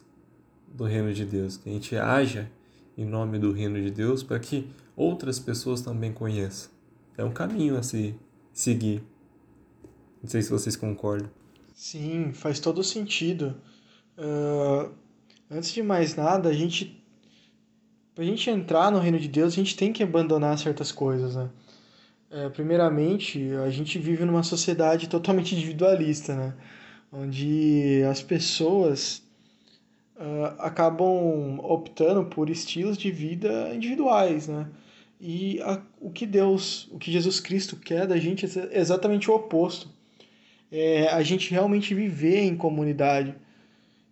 do 0.74 0.84
reino 0.86 1.14
de 1.14 1.26
Deus, 1.26 1.58
que 1.58 1.70
a 1.70 1.74
gente 1.74 1.96
haja 1.96 2.50
em 2.98 3.06
nome 3.06 3.40
do 3.40 3.52
reino 3.52 3.82
de 3.82 3.92
Deus 3.92 4.24
para 4.24 4.40
que 4.40 4.70
outras 4.96 5.40
pessoas 5.40 5.82
também 5.82 6.12
conheçam 6.12 6.72
é 7.18 7.24
um 7.24 7.32
caminho 7.32 7.78
a 7.78 7.84
se 7.84 8.16
seguir. 8.54 9.04
Não 10.22 10.30
sei 10.30 10.42
se 10.42 10.50
vocês 10.50 10.76
concordam. 10.76 11.30
Sim, 11.74 12.32
faz 12.34 12.60
todo 12.60 12.84
sentido. 12.84 13.56
Uh, 14.18 14.92
antes 15.50 15.72
de 15.72 15.82
mais 15.82 16.16
nada, 16.16 16.50
a 16.50 16.54
gente. 16.54 17.00
Pra 18.14 18.26
gente 18.26 18.50
entrar 18.50 18.92
no 18.92 19.00
reino 19.00 19.20
de 19.20 19.28
Deus, 19.28 19.54
a 19.54 19.56
gente 19.56 19.76
tem 19.76 19.94
que 19.94 20.04
abandonar 20.04 20.58
certas 20.58 20.92
coisas, 20.92 21.36
né? 21.36 21.50
É, 22.30 22.50
primeiramente, 22.50 23.52
a 23.66 23.70
gente 23.70 23.98
vive 23.98 24.26
numa 24.26 24.44
sociedade 24.44 25.08
totalmente 25.08 25.56
individualista, 25.56 26.36
né? 26.36 26.54
Onde 27.12 28.04
as 28.10 28.22
pessoas 28.22 29.24
uh, 30.22 30.56
acabam 30.60 31.60
optando 31.64 32.24
por 32.26 32.50
estilos 32.50 32.98
de 32.98 33.12
vida 33.12 33.74
individuais, 33.74 34.48
né? 34.48 34.68
E 35.20 35.60
a, 35.62 35.82
o 36.00 36.12
que 36.12 36.26
Deus, 36.26 36.88
o 36.92 36.98
que 36.98 37.12
Jesus 37.12 37.40
Cristo 37.40 37.76
quer 37.76 38.08
da 38.08 38.18
gente 38.18 38.46
é 38.46 38.80
exatamente 38.80 39.30
o 39.30 39.36
oposto. 39.36 39.90
É 40.72 41.08
a 41.10 41.22
gente 41.22 41.52
realmente 41.52 41.94
viver 41.94 42.42
em 42.42 42.56
comunidade. 42.56 43.36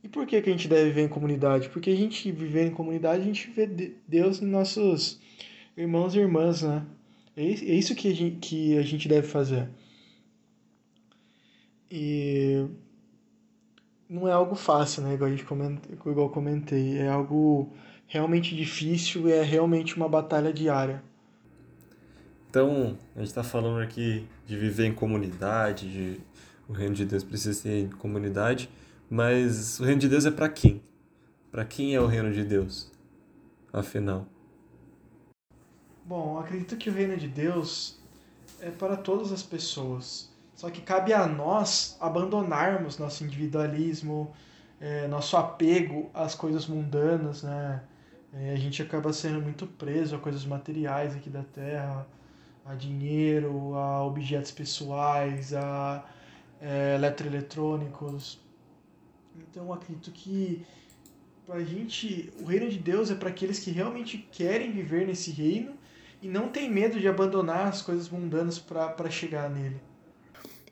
E 0.03 0.09
por 0.09 0.25
que, 0.25 0.41
que 0.41 0.49
a 0.49 0.51
gente 0.51 0.67
deve 0.67 0.85
viver 0.85 1.03
em 1.03 1.09
comunidade? 1.09 1.69
Porque 1.69 1.89
a 1.89 1.95
gente 1.95 2.31
viver 2.31 2.67
em 2.67 2.71
comunidade, 2.71 3.21
a 3.21 3.25
gente 3.25 3.49
vê 3.49 3.65
Deus 4.07 4.39
nos 4.39 4.51
nossos 4.51 5.19
irmãos 5.77 6.15
e 6.15 6.19
irmãs, 6.19 6.61
né? 6.61 6.85
É, 7.35 7.43
é 7.43 7.75
isso 7.75 7.95
que 7.95 8.07
a 8.07 8.15
gente, 8.15 8.37
que 8.37 8.77
a 8.77 8.81
gente 8.81 9.07
deve 9.07 9.27
fazer. 9.27 9.69
E 11.91 12.65
não 14.09 14.27
é 14.27 14.31
algo 14.31 14.55
fácil, 14.55 15.03
né? 15.03 15.13
Igual, 15.13 15.27
a 15.27 15.31
gente 15.31 15.45
coment... 15.45 15.77
Igual 15.91 16.27
eu 16.27 16.29
comentei. 16.29 16.97
É 16.97 17.09
algo 17.09 17.71
realmente 18.07 18.55
difícil 18.55 19.29
e 19.29 19.31
é 19.31 19.43
realmente 19.43 19.95
uma 19.95 20.09
batalha 20.09 20.51
diária. 20.51 21.03
Então, 22.49 22.97
a 23.15 23.19
gente 23.19 23.27
está 23.27 23.43
falando 23.43 23.79
aqui 23.79 24.27
de 24.47 24.57
viver 24.57 24.87
em 24.87 24.93
comunidade, 24.93 25.87
de 25.91 26.19
o 26.67 26.73
reino 26.73 26.95
de 26.95 27.05
Deus 27.05 27.23
precisa 27.23 27.53
ser 27.53 27.83
em 27.83 27.89
comunidade, 27.89 28.69
mas 29.09 29.79
o 29.79 29.83
reino 29.83 30.01
de 30.01 30.07
Deus 30.07 30.25
é 30.25 30.31
para 30.31 30.49
quem? 30.49 30.81
Para 31.51 31.63
quem 31.63 31.93
é 31.93 32.01
o 32.01 32.07
reino 32.07 32.31
de 32.31 32.43
Deus? 32.43 32.91
Afinal. 33.71 34.27
Bom, 36.05 36.39
acredito 36.39 36.75
que 36.77 36.89
o 36.89 36.93
reino 36.93 37.17
de 37.17 37.27
Deus 37.27 37.99
é 38.59 38.71
para 38.71 38.97
todas 38.97 39.31
as 39.31 39.43
pessoas. 39.43 40.31
Só 40.59 40.69
que 40.69 40.81
cabe 40.81 41.13
a 41.13 41.25
nós 41.25 41.95
abandonarmos 42.01 42.97
nosso 42.97 43.23
individualismo, 43.23 44.33
é, 44.77 45.07
nosso 45.07 45.37
apego 45.37 46.09
às 46.13 46.35
coisas 46.35 46.67
mundanas, 46.67 47.43
né? 47.43 47.81
É, 48.33 48.51
a 48.51 48.57
gente 48.57 48.81
acaba 48.81 49.13
sendo 49.13 49.41
muito 49.41 49.65
preso 49.65 50.17
a 50.17 50.19
coisas 50.19 50.45
materiais 50.45 51.15
aqui 51.15 51.29
da 51.29 51.43
Terra, 51.43 52.05
a 52.65 52.75
dinheiro, 52.75 53.73
a 53.73 54.03
objetos 54.03 54.51
pessoais, 54.51 55.53
a 55.53 56.03
é, 56.59 56.95
eletroeletrônicos. 56.95 58.37
Então 59.37 59.71
acredito 59.71 60.11
que 60.11 60.65
a 61.47 61.61
gente, 61.61 62.33
o 62.41 62.43
reino 62.43 62.69
de 62.69 62.79
Deus 62.79 63.09
é 63.09 63.15
para 63.15 63.29
aqueles 63.29 63.59
que 63.59 63.71
realmente 63.71 64.17
querem 64.29 64.73
viver 64.73 65.07
nesse 65.07 65.31
reino 65.31 65.71
e 66.21 66.27
não 66.27 66.49
tem 66.49 66.69
medo 66.69 66.99
de 66.99 67.07
abandonar 67.07 67.67
as 67.67 67.81
coisas 67.81 68.09
mundanas 68.09 68.59
para 68.59 69.09
chegar 69.09 69.49
nele. 69.49 69.79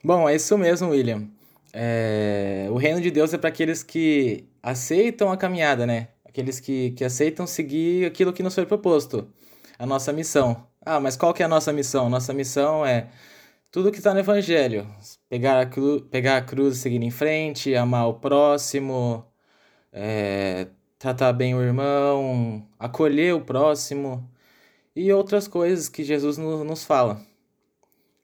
Bom, 0.02 0.28
é 0.28 0.36
isso 0.36 0.56
mesmo, 0.56 0.90
William. 0.90 1.28
É... 1.72 2.68
O 2.70 2.76
reino 2.76 3.00
de 3.00 3.10
Deus 3.10 3.32
é 3.34 3.38
para 3.38 3.48
aqueles 3.48 3.82
que 3.82 4.48
aceitam 4.62 5.30
a 5.30 5.36
caminhada, 5.36 5.86
né? 5.86 6.08
Aqueles 6.24 6.60
que, 6.60 6.92
que 6.92 7.04
aceitam 7.04 7.46
seguir 7.46 8.06
aquilo 8.06 8.32
que 8.32 8.42
nos 8.42 8.54
foi 8.54 8.66
proposto, 8.66 9.28
a 9.78 9.86
nossa 9.86 10.12
missão. 10.12 10.66
Ah, 10.84 11.00
mas 11.00 11.16
qual 11.16 11.34
que 11.34 11.42
é 11.42 11.46
a 11.46 11.48
nossa 11.48 11.72
missão? 11.72 12.08
Nossa 12.08 12.32
missão 12.32 12.86
é 12.86 13.08
tudo 13.70 13.90
que 13.92 13.98
está 13.98 14.14
no 14.14 14.20
Evangelho. 14.20 14.86
Pegar 15.28 15.60
a, 15.60 15.66
cru, 15.66 16.00
pegar 16.10 16.38
a 16.38 16.42
cruz 16.42 16.76
e 16.76 16.80
seguir 16.80 17.02
em 17.02 17.10
frente, 17.10 17.74
amar 17.74 18.08
o 18.08 18.14
próximo, 18.14 19.24
é, 19.92 20.68
tratar 20.98 21.32
bem 21.32 21.54
o 21.54 21.62
irmão, 21.62 22.66
acolher 22.78 23.34
o 23.34 23.40
próximo 23.40 24.28
e 24.96 25.12
outras 25.12 25.48
coisas 25.48 25.88
que 25.88 26.04
Jesus 26.04 26.38
no, 26.38 26.64
nos 26.64 26.84
fala. 26.84 27.20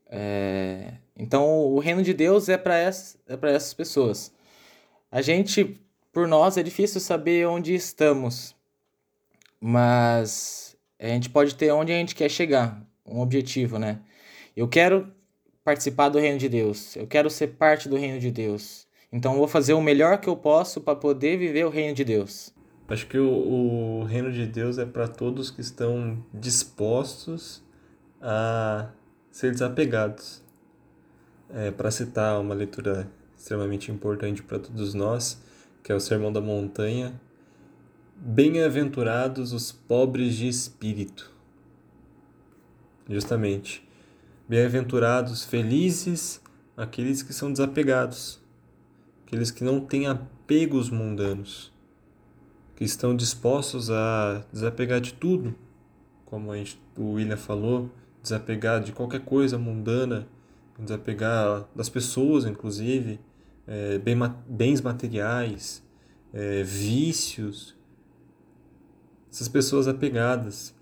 É, 0.09 0.95
então, 1.17 1.67
o 1.67 1.79
reino 1.79 2.03
de 2.03 2.13
Deus 2.13 2.49
é 2.49 2.57
para 2.57 2.77
essas, 2.77 3.17
é 3.29 3.55
essas 3.55 3.73
pessoas. 3.73 4.33
A 5.11 5.23
gente, 5.23 5.81
por 6.13 6.27
nós, 6.27 6.57
é 6.57 6.63
difícil 6.63 7.01
saber 7.01 7.47
onde 7.47 7.73
estamos, 7.75 8.55
mas 9.61 10.77
a 10.99 11.07
gente 11.07 11.31
pode 11.31 11.55
ter 11.55 11.71
onde 11.73 11.93
a 11.93 11.97
gente 11.97 12.15
quer 12.15 12.29
chegar, 12.29 12.85
um 13.07 13.21
objetivo, 13.21 13.79
né? 13.79 14.01
Eu 14.57 14.67
quero 14.67 15.13
participar 15.63 16.09
do 16.09 16.19
reino 16.19 16.39
de 16.39 16.49
Deus, 16.49 16.97
eu 16.97 17.07
quero 17.07 17.31
ser 17.31 17.49
parte 17.49 17.89
do 17.89 17.97
reino 17.97 18.19
de 18.19 18.31
Deus. 18.31 18.87
Então, 19.13 19.37
vou 19.37 19.47
fazer 19.47 19.75
o 19.75 19.81
melhor 19.81 20.19
que 20.19 20.29
eu 20.29 20.37
posso 20.37 20.81
para 20.81 20.97
poder 20.97 21.39
viver 21.39 21.65
o 21.65 21.71
reino 21.71 21.95
de 21.95 22.05
Deus. 22.05 22.53
Acho 22.89 23.07
que 23.07 23.17
o, 23.17 24.01
o 24.01 24.05
reino 24.05 24.33
de 24.33 24.45
Deus 24.47 24.77
é 24.79 24.85
para 24.85 25.07
todos 25.07 25.51
que 25.51 25.61
estão 25.61 26.23
dispostos 26.35 27.63
a 28.21 28.91
ser 29.31 29.53
desapegados. 29.53 30.44
É, 31.51 31.71
para 31.71 31.91
citar 31.91 32.41
uma 32.41 32.55
leitura 32.55 33.09
extremamente 33.37 33.91
importante 33.91 34.43
para 34.43 34.59
todos 34.59 34.95
nós, 34.95 35.41
que 35.83 35.93
é 35.93 35.95
o 35.95 36.01
Sermão 36.01 36.33
da 36.33 36.41
Montanha, 36.41 37.21
Bem-aventurados 38.17 39.53
os 39.53 39.73
pobres 39.73 40.37
de 40.37 40.49
espírito. 40.49 41.31
Justamente. 43.09 43.87
Bem-aventurados, 44.49 45.45
felizes 45.45 46.41
aqueles 46.77 47.23
que 47.23 47.33
são 47.33 47.51
desapegados, 47.51 48.41
aqueles 49.27 49.51
que 49.51 49.65
não 49.65 49.81
têm 49.81 50.07
apegos 50.07 50.91
mundanos 50.91 51.75
que 52.77 52.85
estão 52.85 53.15
dispostos 53.15 53.91
a 53.91 54.45
desapegar 54.53 55.01
de 55.01 55.15
tudo, 55.15 55.55
como 56.25 56.51
a 56.51 56.57
gente, 56.57 56.81
o 56.97 57.13
William 57.13 57.37
falou, 57.37 57.91
desapegar 58.23 58.83
de 58.83 58.93
qualquer 58.93 59.21
coisa 59.21 59.59
mundana, 59.59 60.27
desapegar 60.79 61.69
das 61.75 61.89
pessoas, 61.89 62.45
inclusive, 62.45 63.21
é, 63.67 63.99
bens 64.49 64.81
materiais, 64.81 65.83
é, 66.33 66.63
vícios, 66.63 67.75
essas 69.31 69.49
pessoas 69.49 69.89
apegadas. 69.89 70.75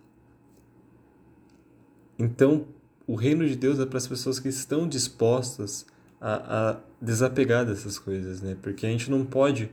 Então, 2.19 2.67
o 3.07 3.15
reino 3.15 3.47
de 3.47 3.57
Deus 3.57 3.79
é 3.79 3.87
para 3.87 3.99
as 3.99 4.07
pessoas 4.07 4.39
que 4.39 4.49
estão 4.49 4.89
dispostas 4.89 5.87
a, 6.21 6.71
a 6.71 6.81
desapegar 7.01 7.67
dessas 7.67 7.99
coisas, 7.99 8.41
né? 8.41 8.57
Porque 8.63 8.87
a 8.87 8.89
gente 8.89 9.11
não 9.11 9.25
pode 9.25 9.71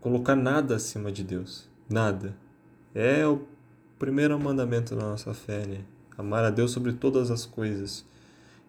colocar 0.00 0.34
nada 0.34 0.76
acima 0.76 1.12
de 1.12 1.22
Deus. 1.22 1.68
Nada. 1.88 2.36
É 2.94 3.26
o 3.26 3.46
primeiro 3.98 4.38
mandamento 4.38 4.96
da 4.96 5.02
nossa 5.02 5.32
fé, 5.32 5.66
né? 5.66 5.80
Amar 6.16 6.44
a 6.44 6.50
Deus 6.50 6.72
sobre 6.72 6.92
todas 6.92 7.30
as 7.30 7.46
coisas. 7.46 8.04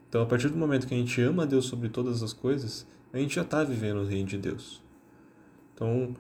Então, 0.10 0.24
a 0.24 0.26
partir 0.26 0.50
do 0.50 0.58
momento 0.58 0.88
que 0.88 0.94
a 0.94 0.98
gente 0.98 1.22
ama 1.22 1.44
a 1.44 1.46
Deus 1.46 1.66
sobre 1.66 1.88
todas 1.88 2.24
as 2.24 2.34
coisas, 2.34 2.86
a 3.14 3.18
gente 3.20 3.36
já 3.36 3.44
está 3.44 3.64
vivendo 3.64 3.98
o 3.98 4.06
reino 4.06 4.28
de 4.28 4.40
Deus. 4.40 4.82
Então, 5.74 6.16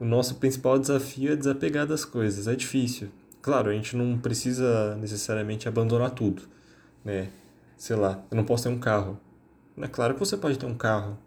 o 0.00 0.04
nosso 0.04 0.34
principal 0.34 0.78
desafio 0.78 1.32
é 1.32 1.36
desapegar 1.36 1.86
das 1.86 2.04
coisas. 2.04 2.48
É 2.48 2.56
difícil. 2.56 3.08
Claro, 3.40 3.70
a 3.70 3.72
gente 3.72 3.96
não 3.96 4.18
precisa 4.18 4.96
necessariamente 4.96 5.68
abandonar 5.68 6.10
tudo, 6.10 6.42
né? 7.04 7.30
Sei 7.76 7.94
lá, 7.94 8.24
eu 8.30 8.36
não 8.36 8.44
posso 8.44 8.64
ter 8.64 8.68
um 8.68 8.78
carro. 8.78 9.18
É 9.76 9.86
claro 9.86 10.14
que 10.14 10.20
você 10.20 10.36
pode 10.36 10.58
ter 10.58 10.66
um 10.66 10.74
carro, 10.74 11.18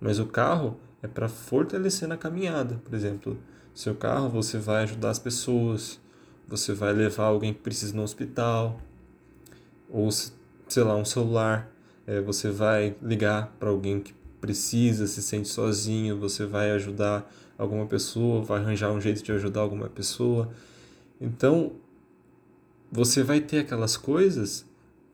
mas 0.00 0.18
o 0.18 0.26
carro 0.26 0.78
é 1.02 1.06
para 1.06 1.28
fortalecer 1.28 2.08
na 2.08 2.16
caminhada. 2.16 2.80
Por 2.84 2.94
exemplo, 2.94 3.38
seu 3.74 3.94
carro 3.94 4.28
você 4.28 4.58
vai 4.58 4.84
ajudar 4.84 5.10
as 5.10 5.18
pessoas, 5.18 6.00
você 6.46 6.72
vai 6.72 6.92
levar 6.92 7.24
alguém 7.24 7.52
que 7.52 7.60
precisa 7.60 7.94
no 7.94 8.02
hospital, 8.02 8.80
ou 9.88 10.08
sei 10.72 10.82
lá, 10.82 10.96
um 10.96 11.04
celular, 11.04 11.70
é, 12.06 12.20
você 12.20 12.50
vai 12.50 12.96
ligar 13.02 13.54
para 13.58 13.70
alguém 13.70 14.00
que 14.00 14.14
precisa, 14.40 15.06
se 15.06 15.22
sente 15.22 15.48
sozinho, 15.48 16.18
você 16.18 16.46
vai 16.46 16.70
ajudar 16.72 17.30
alguma 17.56 17.86
pessoa, 17.86 18.42
vai 18.42 18.60
arranjar 18.60 18.92
um 18.92 19.00
jeito 19.00 19.22
de 19.22 19.32
ajudar 19.32 19.60
alguma 19.60 19.88
pessoa. 19.88 20.50
Então, 21.20 21.72
você 22.90 23.22
vai 23.22 23.40
ter 23.40 23.60
aquelas 23.60 23.96
coisas 23.96 24.64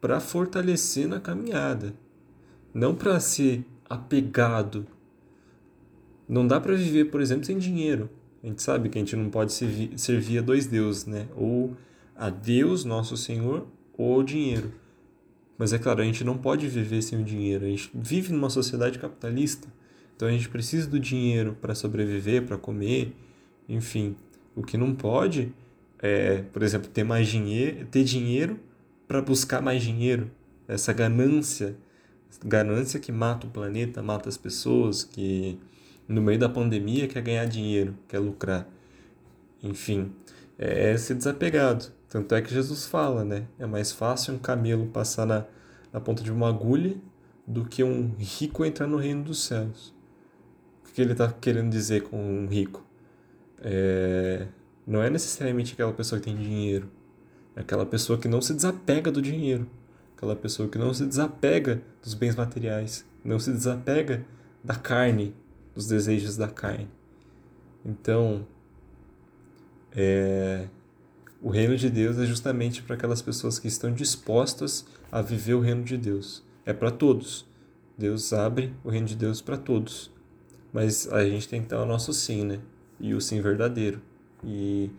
para 0.01 0.21
fortalecer 0.21 1.09
na 1.09 1.19
caminhada, 1.19 1.95
não 2.73 2.95
para 2.95 3.19
ser 3.19 3.65
apegado 3.89 4.87
não 6.29 6.47
dá 6.47 6.61
para 6.61 6.75
viver, 6.75 7.07
por 7.07 7.21
exemplo, 7.21 7.45
sem 7.45 7.59
dinheiro. 7.59 8.09
A 8.43 8.47
gente 8.47 8.63
sabe 8.63 8.89
que 8.89 8.99
a 8.99 9.01
gente 9.01 9.17
não 9.17 9.31
pode 9.31 9.53
servir, 9.53 9.99
servir 9.99 10.39
a 10.39 10.43
dois 10.43 10.67
deuses, 10.67 11.07
né? 11.07 11.29
Ou 11.37 11.77
a 12.17 12.31
Deus, 12.31 12.85
nosso 12.85 13.17
Senhor, 13.17 13.67
ou 13.97 14.19
o 14.19 14.23
dinheiro. 14.23 14.73
Mas 15.57 15.73
é 15.73 15.79
claro, 15.79 16.03
a 16.03 16.05
gente 16.05 16.25
não 16.25 16.37
pode 16.37 16.67
viver 16.69 17.03
sem 17.03 17.21
o 17.21 17.25
dinheiro. 17.25 17.65
A 17.65 17.69
gente 17.69 17.91
vive 17.95 18.33
numa 18.33 18.51
sociedade 18.51 18.99
capitalista. 18.99 19.69
Então 20.17 20.29
a 20.29 20.31
gente 20.31 20.49
precisa 20.49 20.89
do 20.89 20.99
dinheiro 20.99 21.57
para 21.61 21.75
sobreviver, 21.75 22.45
para 22.45 22.57
comer, 22.57 23.15
enfim. 23.69 24.17
O 24.55 24.63
que 24.63 24.77
não 24.77 24.95
pode 24.95 25.53
é, 25.99 26.43
por 26.53 26.63
exemplo, 26.63 26.91
ter 26.91 27.03
mais 27.03 27.29
dinheiro, 27.29 27.87
ter 27.87 28.05
dinheiro 28.05 28.61
para 29.09 29.23
buscar 29.23 29.63
mais 29.63 29.83
dinheiro. 29.83 30.31
Essa 30.69 30.93
ganância, 30.93 31.77
ganância 32.45 33.01
que 33.01 33.11
mata 33.11 33.47
o 33.47 33.51
planeta, 33.51 34.03
mata 34.03 34.29
as 34.29 34.37
pessoas, 34.37 35.03
que 35.03 35.59
no 36.07 36.21
meio 36.21 36.39
da 36.39 36.49
pandemia 36.49 37.09
quer 37.09 37.23
ganhar 37.23 37.47
dinheiro, 37.47 37.97
quer 38.07 38.19
lucrar. 38.19 38.69
Enfim, 39.63 40.13
é 40.59 40.97
ser 40.97 41.15
desapegado. 41.15 41.87
Tanto 42.15 42.33
é 42.33 42.41
que 42.41 42.55
Jesus 42.55 42.87
fala, 42.87 43.25
né? 43.25 43.49
É 43.59 43.67
mais 43.67 43.91
fácil 43.91 44.35
um 44.35 44.39
camelo 44.39 44.87
passar 44.87 45.27
na, 45.27 45.45
na 45.93 46.01
ponta 46.01 46.23
de 46.23 46.31
uma 46.31 46.49
agulha 46.49 46.95
do 47.45 47.65
que 47.65 47.83
um 47.83 48.15
rico 48.17 48.65
entrar 48.65 48.87
no 48.87 48.99
reino 48.99 49.25
dos 49.25 49.43
céus. 49.43 49.93
O 50.89 50.93
que 50.93 51.03
ele 51.03 51.11
está 51.11 51.33
querendo 51.33 51.73
dizer 51.73 52.05
com 52.05 52.17
um 52.17 52.47
rico? 52.47 52.87
É, 53.61 54.47
não 54.87 55.03
é 55.03 55.11
necessariamente 55.11 55.73
aquela 55.73 55.93
pessoa 55.93 56.21
que 56.21 56.27
tem 56.27 56.37
dinheiro. 56.37 56.89
É 57.57 57.63
aquela 57.63 57.85
pessoa 57.85 58.17
que 58.17 58.29
não 58.29 58.41
se 58.41 58.55
desapega 58.55 59.11
do 59.11 59.21
dinheiro. 59.21 59.67
Aquela 60.17 60.37
pessoa 60.37 60.69
que 60.69 60.79
não 60.79 60.95
se 60.95 61.05
desapega 61.05 61.83
dos 62.01 62.15
bens 62.15 62.37
materiais. 62.37 63.05
Não 63.25 63.41
se 63.41 63.51
desapega 63.51 64.25
da 64.63 64.77
carne, 64.77 65.35
dos 65.75 65.89
desejos 65.89 66.37
da 66.37 66.47
carne. 66.47 66.89
Então, 67.85 68.47
é, 69.91 70.69
o 71.45 71.51
reino 71.51 71.77
de 71.77 71.91
Deus 71.91 72.19
é 72.19 72.25
justamente 72.25 72.83
para 72.83 72.97
aquelas 72.97 73.21
pessoas 73.21 73.59
que 73.59 73.69
estão 73.69 73.93
dispostas 73.93 74.87
a 75.13 75.21
viver 75.21 75.53
o 75.53 75.61
reino 75.61 75.85
de 75.85 75.99
Deus. 75.99 76.43
É 76.65 76.73
para 76.73 76.91
todos. 76.91 77.45
Deus 77.99 78.33
abre 78.33 78.73
o 78.83 78.89
reino 78.89 79.07
de 79.07 79.15
Deus 79.15 79.43
para 79.43 79.59
todos. 79.59 80.11
Mas 80.73 81.07
a 81.13 81.23
gente 81.23 81.47
tem 81.47 81.61
que 81.61 81.69
ter 81.69 81.75
o 81.75 81.85
nosso 81.85 82.15
sim, 82.15 82.47
né? 82.47 82.61
E 82.99 83.13
o 83.13 83.21
sim 83.21 83.43
verdadeiro. 83.43 84.01
E 84.43 84.91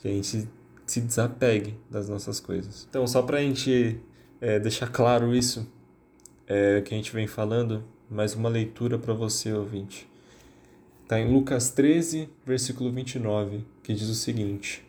que 0.00 0.08
a 0.08 0.10
gente 0.10 0.48
se 0.84 1.00
desapegue 1.00 1.78
das 1.88 2.08
nossas 2.08 2.40
coisas. 2.40 2.84
Então, 2.90 3.06
só 3.06 3.22
para 3.22 3.38
a 3.38 3.40
gente 3.40 4.00
é, 4.40 4.58
deixar 4.58 4.88
claro 4.88 5.32
isso 5.32 5.70
é, 6.48 6.80
que 6.80 6.92
a 6.92 6.96
gente 6.96 7.12
vem 7.12 7.28
falando, 7.28 7.84
mais 8.10 8.34
uma 8.34 8.48
leitura 8.48 8.98
para 8.98 9.14
você, 9.14 9.52
ouvinte. 9.52 10.10
Está 11.04 11.20
em 11.20 11.32
Lucas 11.32 11.70
13, 11.70 12.28
versículo 12.44 12.90
29, 12.90 13.64
que 13.84 13.94
diz 13.94 14.08
o 14.08 14.16
seguinte: 14.16 14.84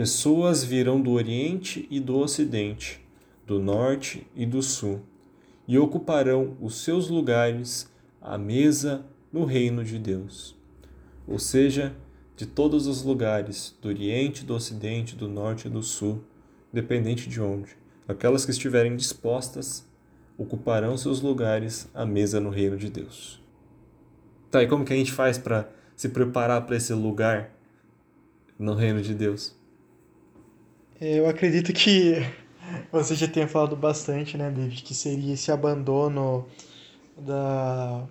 Pessoas 0.00 0.64
virão 0.64 0.98
do 0.98 1.10
Oriente 1.10 1.86
e 1.90 2.00
do 2.00 2.16
Ocidente, 2.16 3.06
do 3.46 3.58
Norte 3.58 4.26
e 4.34 4.46
do 4.46 4.62
Sul, 4.62 5.02
e 5.68 5.78
ocuparão 5.78 6.56
os 6.58 6.82
seus 6.82 7.10
lugares 7.10 7.86
à 8.18 8.38
mesa 8.38 9.04
no 9.30 9.44
reino 9.44 9.84
de 9.84 9.98
Deus. 9.98 10.56
Ou 11.28 11.38
seja, 11.38 11.94
de 12.34 12.46
todos 12.46 12.86
os 12.86 13.02
lugares, 13.02 13.76
do 13.82 13.88
Oriente, 13.88 14.42
do 14.42 14.54
Ocidente, 14.54 15.14
do 15.14 15.28
Norte 15.28 15.68
e 15.68 15.70
do 15.70 15.82
Sul, 15.82 16.24
dependente 16.72 17.28
de 17.28 17.38
onde, 17.38 17.76
aquelas 18.08 18.46
que 18.46 18.52
estiverem 18.52 18.96
dispostas 18.96 19.86
ocuparão 20.38 20.96
seus 20.96 21.20
lugares 21.20 21.90
à 21.92 22.06
mesa 22.06 22.40
no 22.40 22.48
reino 22.48 22.78
de 22.78 22.88
Deus. 22.88 23.38
Tá, 24.50 24.62
e 24.62 24.66
como 24.66 24.82
que 24.82 24.94
a 24.94 24.96
gente 24.96 25.12
faz 25.12 25.36
para 25.36 25.68
se 25.94 26.08
preparar 26.08 26.64
para 26.64 26.76
esse 26.76 26.94
lugar 26.94 27.54
no 28.58 28.72
reino 28.72 29.02
de 29.02 29.14
Deus? 29.14 29.59
Eu 31.00 31.26
acredito 31.26 31.72
que 31.72 32.16
você 32.92 33.14
já 33.14 33.26
tenha 33.26 33.48
falado 33.48 33.74
bastante, 33.74 34.36
né, 34.36 34.50
David, 34.50 34.82
que 34.82 34.94
seria 34.94 35.32
esse 35.32 35.50
abandono 35.50 36.46
da 37.16 38.06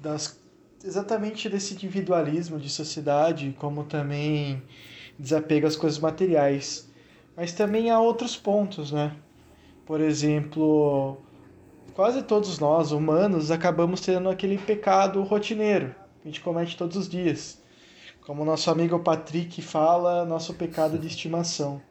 das 0.00 0.40
exatamente 0.82 1.48
desse 1.48 1.74
individualismo 1.74 2.58
de 2.58 2.70
sociedade, 2.70 3.54
como 3.58 3.84
também 3.84 4.62
desapego 5.18 5.66
às 5.66 5.76
coisas 5.76 5.98
materiais. 5.98 6.88
Mas 7.36 7.52
também 7.52 7.90
há 7.90 8.00
outros 8.00 8.36
pontos, 8.36 8.92
né? 8.92 9.14
Por 9.84 10.00
exemplo, 10.00 11.18
quase 11.92 12.22
todos 12.22 12.58
nós, 12.58 12.92
humanos, 12.92 13.50
acabamos 13.50 14.00
tendo 14.00 14.28
aquele 14.30 14.56
pecado 14.56 15.22
rotineiro 15.22 15.94
que 16.22 16.28
a 16.28 16.30
gente 16.30 16.40
comete 16.40 16.76
todos 16.76 16.96
os 16.96 17.08
dias. 17.08 17.59
Como 18.30 18.44
nosso 18.44 18.70
amigo 18.70 18.96
Patrick 19.00 19.60
fala, 19.60 20.24
nosso 20.24 20.54
pecado 20.54 20.96
de 20.96 21.08
estimação. 21.08 21.82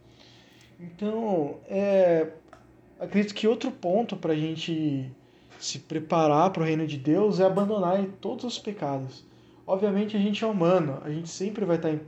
Então, 0.79 1.57
é, 1.67 2.29
acredito 2.97 3.33
que 3.33 3.45
outro 3.45 3.69
ponto 3.69 4.15
para 4.15 4.31
a 4.31 4.37
gente 4.37 5.11
se 5.59 5.79
preparar 5.79 6.49
para 6.51 6.63
o 6.63 6.65
reino 6.65 6.87
de 6.87 6.95
Deus 6.95 7.41
é 7.41 7.45
abandonar 7.45 8.01
todos 8.21 8.45
os 8.45 8.57
pecados. 8.57 9.25
Obviamente 9.67 10.15
a 10.15 10.19
gente 10.21 10.41
é 10.41 10.47
humano, 10.47 11.01
a 11.03 11.09
gente 11.09 11.27
sempre 11.27 11.65
vai 11.65 11.75
estar 11.75 11.99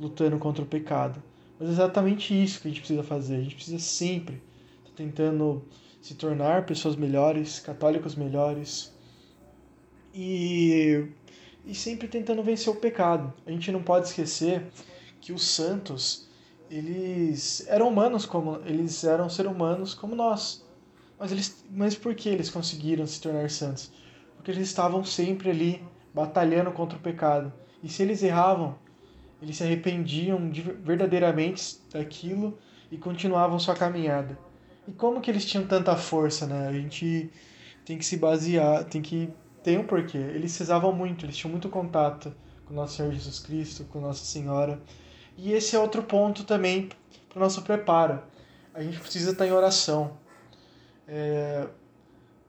lutando 0.00 0.36
contra 0.40 0.64
o 0.64 0.66
pecado. 0.66 1.22
Mas 1.56 1.68
é 1.68 1.72
exatamente 1.72 2.34
isso 2.34 2.60
que 2.60 2.66
a 2.66 2.70
gente 2.72 2.80
precisa 2.80 3.04
fazer. 3.04 3.36
A 3.36 3.42
gente 3.42 3.54
precisa 3.54 3.78
sempre 3.78 4.42
estar 4.80 4.96
tentando 4.96 5.62
se 6.02 6.16
tornar 6.16 6.66
pessoas 6.66 6.96
melhores, 6.96 7.60
católicos 7.60 8.16
melhores 8.16 8.92
e, 10.12 11.06
e 11.68 11.74
sempre 11.74 12.08
tentando 12.08 12.42
vencer 12.42 12.72
o 12.72 12.76
pecado. 12.76 13.32
A 13.46 13.50
gente 13.50 13.70
não 13.70 13.82
pode 13.82 14.08
esquecer 14.08 14.64
que 15.20 15.32
os 15.32 15.46
santos 15.46 16.26
eles 16.70 17.66
eram 17.68 17.88
humanos 17.88 18.26
como 18.26 18.60
eles 18.66 19.04
eram 19.04 19.28
seres 19.28 19.52
humanos 19.52 19.94
como 19.94 20.16
nós. 20.16 20.66
Mas 21.18 21.30
eles 21.30 21.64
mas 21.70 21.94
por 21.94 22.14
que 22.14 22.30
eles 22.30 22.48
conseguiram 22.48 23.06
se 23.06 23.20
tornar 23.20 23.50
santos? 23.50 23.92
Porque 24.34 24.50
eles 24.50 24.66
estavam 24.66 25.04
sempre 25.04 25.50
ali 25.50 25.84
batalhando 26.14 26.72
contra 26.72 26.98
o 26.98 27.02
pecado. 27.02 27.52
E 27.82 27.88
se 27.88 28.02
eles 28.02 28.22
erravam, 28.22 28.76
eles 29.42 29.56
se 29.56 29.62
arrependiam 29.62 30.48
de, 30.48 30.62
verdadeiramente 30.62 31.78
daquilo 31.92 32.58
e 32.90 32.96
continuavam 32.96 33.58
sua 33.58 33.74
caminhada. 33.74 34.38
E 34.86 34.92
como 34.92 35.20
que 35.20 35.30
eles 35.30 35.44
tinham 35.44 35.66
tanta 35.66 35.94
força, 35.96 36.46
né? 36.46 36.66
A 36.66 36.72
gente 36.72 37.30
tem 37.84 37.98
que 37.98 38.04
se 38.04 38.16
basear, 38.16 38.84
tem 38.84 39.02
que 39.02 39.30
ter 39.62 39.78
um 39.78 39.84
porquê. 39.84 40.18
Eles 40.18 40.52
precisavam 40.52 40.92
muito, 40.92 41.24
eles 41.24 41.36
tinham 41.36 41.50
muito 41.50 41.68
contato 41.68 42.34
com 42.64 42.74
nosso 42.74 42.96
Senhor 42.96 43.12
Jesus 43.12 43.38
Cristo, 43.38 43.84
com 43.84 44.00
Nossa 44.00 44.24
Senhora. 44.24 44.80
E 45.36 45.52
esse 45.52 45.74
é 45.74 45.78
outro 45.78 46.02
ponto 46.02 46.44
também 46.44 46.88
para 47.28 47.38
o 47.38 47.40
nosso 47.40 47.62
preparo. 47.62 48.20
A 48.74 48.82
gente 48.82 48.98
precisa 48.98 49.32
estar 49.32 49.46
em 49.46 49.52
oração. 49.52 50.18
É, 51.06 51.66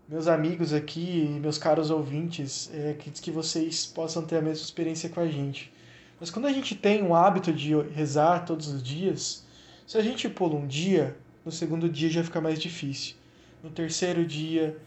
meus 0.08 0.28
amigos 0.28 0.74
aqui, 0.74 1.38
meus 1.42 1.58
caros 1.58 1.90
ouvintes, 1.92 2.70
é, 2.74 2.92
acredito 2.92 3.22
que 3.22 3.32
vocês 3.32 3.86
possam 3.86 4.26
ter 4.26 4.38
a 4.38 4.42
mesma 4.42 4.64
experiência 4.64 5.10
com 5.10 5.20
a 5.20 5.28
gente. 5.28 5.72
Mas 6.20 6.30
quando 6.30 6.48
a 6.48 6.52
gente 6.52 6.76
tem 6.76 7.02
o 7.04 7.16
hábito 7.16 7.54
de 7.54 7.74
rezar 7.92 8.46
todos 8.46 8.68
os 8.68 8.84
dias, 8.84 9.46
se 9.88 9.98
a 9.98 10.02
gente 10.02 10.28
pula 10.28 10.56
um 10.56 10.68
dia, 10.68 11.16
no 11.46 11.52
segundo 11.52 11.88
dia 11.88 12.10
já 12.10 12.24
fica 12.24 12.42
mais 12.42 12.60
difícil. 12.60 13.16
No 13.64 13.70
terceiro 13.70 14.26
dia 14.26 14.78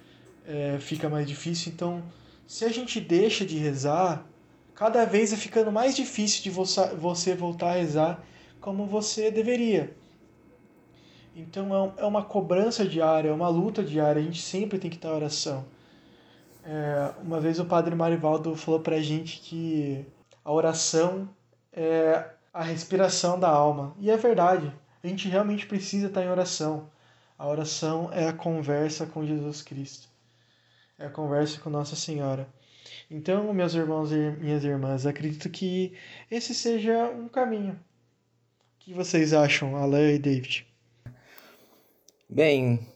é, 0.46 0.78
fica 0.80 1.08
mais 1.08 1.26
difícil. 1.26 1.72
Então, 1.72 2.02
se 2.46 2.64
a 2.64 2.68
gente 2.68 3.00
deixa 3.00 3.44
de 3.44 3.56
rezar, 3.58 4.26
cada 4.74 5.04
vez 5.04 5.32
é 5.32 5.36
ficando 5.36 5.72
mais 5.72 5.94
difícil 5.96 6.42
de 6.42 6.50
você 6.50 7.34
voltar 7.34 7.70
a 7.70 7.76
rezar 7.76 8.22
como 8.60 8.86
você 8.86 9.30
deveria. 9.30 9.94
Então 11.34 11.94
é, 11.98 12.02
é 12.02 12.06
uma 12.06 12.22
cobrança 12.22 12.84
diária, 12.86 13.30
é 13.30 13.32
uma 13.32 13.48
luta 13.48 13.82
diária, 13.82 14.20
a 14.20 14.24
gente 14.24 14.42
sempre 14.42 14.78
tem 14.78 14.90
que 14.90 14.96
estar 14.96 15.08
em 15.08 15.16
oração. 15.16 15.64
É, 16.64 17.12
uma 17.22 17.40
vez 17.40 17.58
o 17.58 17.64
padre 17.64 17.94
Marivaldo 17.94 18.54
falou 18.54 18.80
pra 18.80 19.00
gente 19.00 19.40
que 19.40 20.04
a 20.44 20.52
oração 20.52 21.28
é 21.72 22.24
a 22.52 22.62
respiração 22.62 23.40
da 23.40 23.48
alma. 23.48 23.94
E 23.98 24.10
é 24.10 24.16
verdade, 24.16 24.72
a 25.02 25.06
gente 25.06 25.28
realmente 25.28 25.66
precisa 25.66 26.06
estar 26.06 26.22
em 26.22 26.30
oração. 26.30 26.88
A 27.38 27.48
oração 27.48 28.10
é 28.12 28.28
a 28.28 28.32
conversa 28.32 29.06
com 29.06 29.26
Jesus 29.26 29.62
Cristo, 29.62 30.08
a 31.06 31.10
conversa 31.10 31.60
com 31.60 31.70
Nossa 31.70 31.96
Senhora. 31.96 32.48
Então, 33.10 33.52
meus 33.52 33.74
irmãos 33.74 34.12
e 34.12 34.16
minhas 34.40 34.64
irmãs, 34.64 35.06
acredito 35.06 35.50
que 35.50 35.92
esse 36.30 36.54
seja 36.54 37.10
um 37.10 37.28
caminho. 37.28 37.72
O 37.72 38.78
que 38.78 38.94
vocês 38.94 39.32
acham, 39.32 39.76
Alain 39.76 40.14
e 40.14 40.18
David? 40.18 40.66
Bem, 42.28 42.86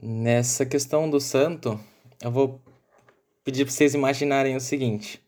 nessa 0.00 0.64
questão 0.64 1.10
do 1.10 1.20
santo, 1.20 1.78
eu 2.22 2.30
vou 2.30 2.60
pedir 3.44 3.64
para 3.64 3.72
vocês 3.72 3.94
imaginarem 3.94 4.56
o 4.56 4.60
seguinte. 4.60 5.22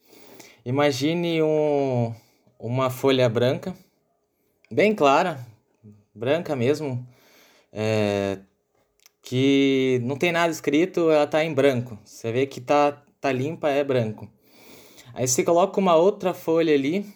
Imagine 0.65 1.43
um, 1.43 2.15
uma 2.59 2.89
folha 2.89 3.29
branca, 3.29 3.75
bem 4.71 4.95
clara, 4.95 5.47
branca 6.15 6.57
mesmo, 6.57 7.07
é, 7.71 8.39
que 9.25 10.01
não 10.05 10.17
tem 10.17 10.31
nada 10.31 10.53
escrito, 10.53 11.11
ela 11.11 11.27
tá 11.27 11.43
em 11.43 11.53
branco. 11.53 11.99
Você 12.05 12.31
vê 12.31 12.47
que 12.47 12.61
tá, 12.61 13.03
tá 13.21 13.33
limpa, 13.33 13.71
é 13.71 13.83
branco. 13.83 14.31
Aí 15.15 15.27
você 15.27 15.43
coloca 15.43 15.81
uma 15.81 15.97
outra 15.97 16.35
folha 16.35 16.75
ali 16.75 17.07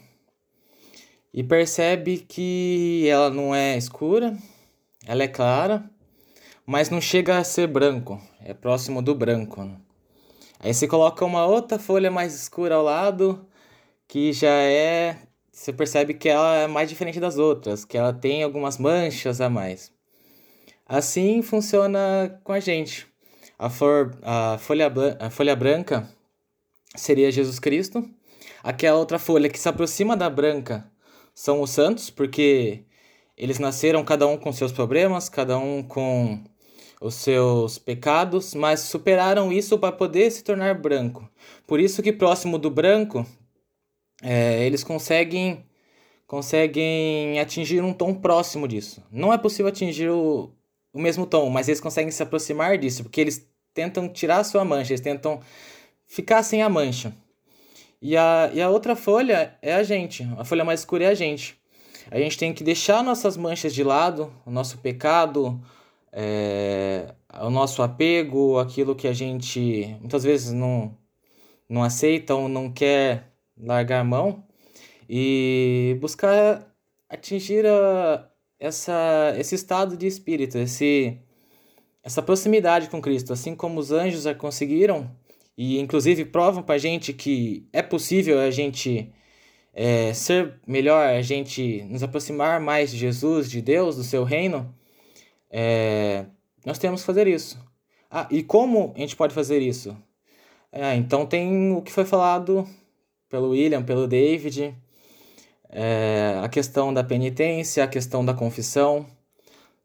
e 1.32 1.44
percebe 1.44 2.18
que 2.18 3.06
ela 3.08 3.30
não 3.30 3.54
é 3.54 3.76
escura, 3.76 4.36
ela 5.06 5.22
é 5.22 5.28
clara, 5.28 5.88
mas 6.64 6.90
não 6.90 7.00
chega 7.00 7.36
a 7.36 7.44
ser 7.44 7.66
branco, 7.66 8.20
é 8.42 8.54
próximo 8.54 9.02
do 9.02 9.14
branco. 9.14 9.62
Né? 9.62 9.76
Aí 10.60 10.72
você 10.72 10.88
coloca 10.88 11.24
uma 11.24 11.44
outra 11.44 11.78
folha 11.78 12.10
mais 12.10 12.34
escura 12.34 12.76
ao 12.76 12.82
lado, 12.82 13.46
que 14.06 14.32
já 14.32 14.48
é. 14.48 15.18
Você 15.52 15.72
percebe 15.72 16.14
que 16.14 16.28
ela 16.28 16.56
é 16.56 16.66
mais 16.68 16.88
diferente 16.88 17.18
das 17.20 17.36
outras, 17.36 17.84
que 17.84 17.98
ela 17.98 18.12
tem 18.12 18.44
algumas 18.44 18.78
manchas 18.78 19.40
a 19.40 19.50
mais. 19.50 19.92
Assim 20.88 21.42
funciona 21.42 22.40
com 22.42 22.52
a 22.52 22.60
gente. 22.60 23.06
A, 23.58 23.66
a, 23.66 24.58
folha, 24.58 24.90
a 25.20 25.28
folha 25.28 25.54
branca 25.54 26.08
seria 26.96 27.30
Jesus 27.30 27.58
Cristo. 27.58 28.08
Aquela 28.62 28.98
outra 28.98 29.18
folha 29.18 29.50
que 29.50 29.58
se 29.58 29.68
aproxima 29.68 30.16
da 30.16 30.30
branca 30.30 30.90
são 31.34 31.60
os 31.60 31.70
santos, 31.70 32.08
porque 32.08 32.84
eles 33.36 33.58
nasceram 33.58 34.02
cada 34.02 34.26
um 34.26 34.38
com 34.38 34.50
seus 34.50 34.72
problemas, 34.72 35.28
cada 35.28 35.58
um 35.58 35.82
com 35.82 36.42
os 37.00 37.14
seus 37.16 37.78
pecados, 37.78 38.54
mas 38.54 38.80
superaram 38.80 39.52
isso 39.52 39.78
para 39.78 39.92
poder 39.92 40.30
se 40.30 40.42
tornar 40.42 40.74
branco. 40.74 41.28
Por 41.66 41.80
isso 41.80 42.02
que 42.02 42.12
próximo 42.12 42.58
do 42.58 42.70
branco, 42.70 43.26
é, 44.22 44.64
eles 44.64 44.82
conseguem 44.82 45.64
conseguem 46.26 47.40
atingir 47.40 47.82
um 47.82 47.92
tom 47.92 48.14
próximo 48.14 48.68
disso. 48.68 49.02
Não 49.10 49.32
é 49.32 49.38
possível 49.38 49.68
atingir 49.68 50.10
o, 50.10 50.52
o 50.98 51.00
mesmo 51.00 51.24
tom, 51.24 51.48
mas 51.48 51.68
eles 51.68 51.80
conseguem 51.80 52.10
se 52.10 52.22
aproximar 52.22 52.76
disso, 52.76 53.04
porque 53.04 53.20
eles 53.20 53.48
tentam 53.72 54.08
tirar 54.08 54.38
a 54.38 54.44
sua 54.44 54.64
mancha, 54.64 54.92
eles 54.92 55.00
tentam 55.00 55.40
ficar 56.06 56.42
sem 56.42 56.60
a 56.60 56.68
mancha. 56.68 57.14
E 58.02 58.16
a, 58.16 58.50
e 58.52 58.60
a 58.60 58.68
outra 58.68 58.96
folha 58.96 59.56
é 59.62 59.74
a 59.74 59.84
gente, 59.84 60.28
a 60.36 60.44
folha 60.44 60.64
mais 60.64 60.80
escura 60.80 61.04
é 61.04 61.06
a 61.08 61.14
gente. 61.14 61.56
A 62.10 62.18
gente 62.18 62.36
tem 62.36 62.52
que 62.52 62.64
deixar 62.64 63.04
nossas 63.04 63.36
manchas 63.36 63.72
de 63.72 63.84
lado, 63.84 64.32
o 64.44 64.50
nosso 64.50 64.78
pecado, 64.78 65.60
é, 66.12 67.14
o 67.42 67.50
nosso 67.50 67.80
apego, 67.80 68.58
aquilo 68.58 68.96
que 68.96 69.06
a 69.06 69.12
gente 69.12 69.96
muitas 70.00 70.24
vezes 70.24 70.52
não, 70.52 70.96
não 71.68 71.84
aceita 71.84 72.34
ou 72.34 72.48
não 72.48 72.72
quer 72.72 73.30
largar 73.56 74.00
a 74.00 74.04
mão 74.04 74.42
e 75.08 75.96
buscar 76.00 76.66
atingir 77.08 77.64
a, 77.66 78.28
essa, 78.58 79.34
esse 79.38 79.54
estado 79.54 79.96
de 79.96 80.06
espírito, 80.06 80.58
esse, 80.58 81.18
essa 82.02 82.22
proximidade 82.22 82.88
com 82.88 83.00
Cristo, 83.00 83.32
assim 83.32 83.54
como 83.54 83.78
os 83.78 83.92
anjos 83.92 84.26
a 84.26 84.34
conseguiram 84.34 85.10
e 85.56 85.78
inclusive 85.78 86.24
provam 86.24 86.62
para 86.62 86.76
a 86.76 86.78
gente 86.78 87.12
que 87.12 87.68
é 87.72 87.82
possível 87.82 88.38
a 88.38 88.50
gente 88.50 89.12
é, 89.74 90.12
ser 90.12 90.54
melhor, 90.66 91.06
a 91.06 91.22
gente 91.22 91.82
nos 91.90 92.02
aproximar 92.02 92.60
mais 92.60 92.90
de 92.90 92.96
Jesus, 92.96 93.50
de 93.50 93.60
Deus, 93.62 93.96
do 93.96 94.04
seu 94.04 94.24
reino. 94.24 94.74
É, 95.50 96.26
nós 96.64 96.78
temos 96.78 97.00
que 97.00 97.06
fazer 97.06 97.26
isso. 97.26 97.58
Ah, 98.10 98.26
e 98.30 98.42
como 98.42 98.92
a 98.96 99.00
gente 99.00 99.16
pode 99.16 99.34
fazer 99.34 99.60
isso? 99.60 99.96
É, 100.72 100.94
então 100.94 101.26
tem 101.26 101.72
o 101.72 101.82
que 101.82 101.92
foi 101.92 102.04
falado 102.04 102.68
pelo 103.28 103.50
William, 103.50 103.82
pelo 103.82 104.06
David, 104.06 104.74
é, 105.70 106.40
a 106.42 106.48
questão 106.48 106.92
da 106.92 107.04
penitência, 107.04 107.84
a 107.84 107.88
questão 107.88 108.24
da 108.24 108.34
confissão, 108.34 109.06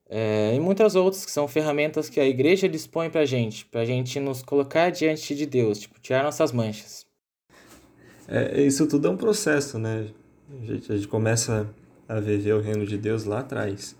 é, 0.09 0.53
e 0.55 0.59
muitas 0.59 0.95
outras 0.95 1.25
que 1.25 1.31
são 1.31 1.47
ferramentas 1.47 2.09
que 2.09 2.19
a 2.19 2.25
igreja 2.25 2.69
dispõe 2.69 3.09
para 3.09 3.21
a 3.21 3.25
gente, 3.25 3.65
para 3.65 3.81
a 3.81 3.85
gente 3.85 4.19
nos 4.19 4.43
colocar 4.43 4.89
diante 4.91 5.33
de 5.33 5.45
Deus, 5.45 5.79
tipo, 5.79 5.99
tirar 5.99 6.23
nossas 6.23 6.51
manchas. 6.51 7.05
É, 8.27 8.61
isso 8.61 8.87
tudo 8.87 9.07
é 9.07 9.11
um 9.11 9.17
processo, 9.17 9.79
né? 9.79 10.07
A 10.61 10.65
gente, 10.65 10.91
a 10.91 10.95
gente 10.95 11.07
começa 11.07 11.67
a 12.07 12.19
viver 12.19 12.53
o 12.53 12.61
reino 12.61 12.85
de 12.85 12.97
Deus 12.97 13.25
lá 13.25 13.39
atrás, 13.39 13.95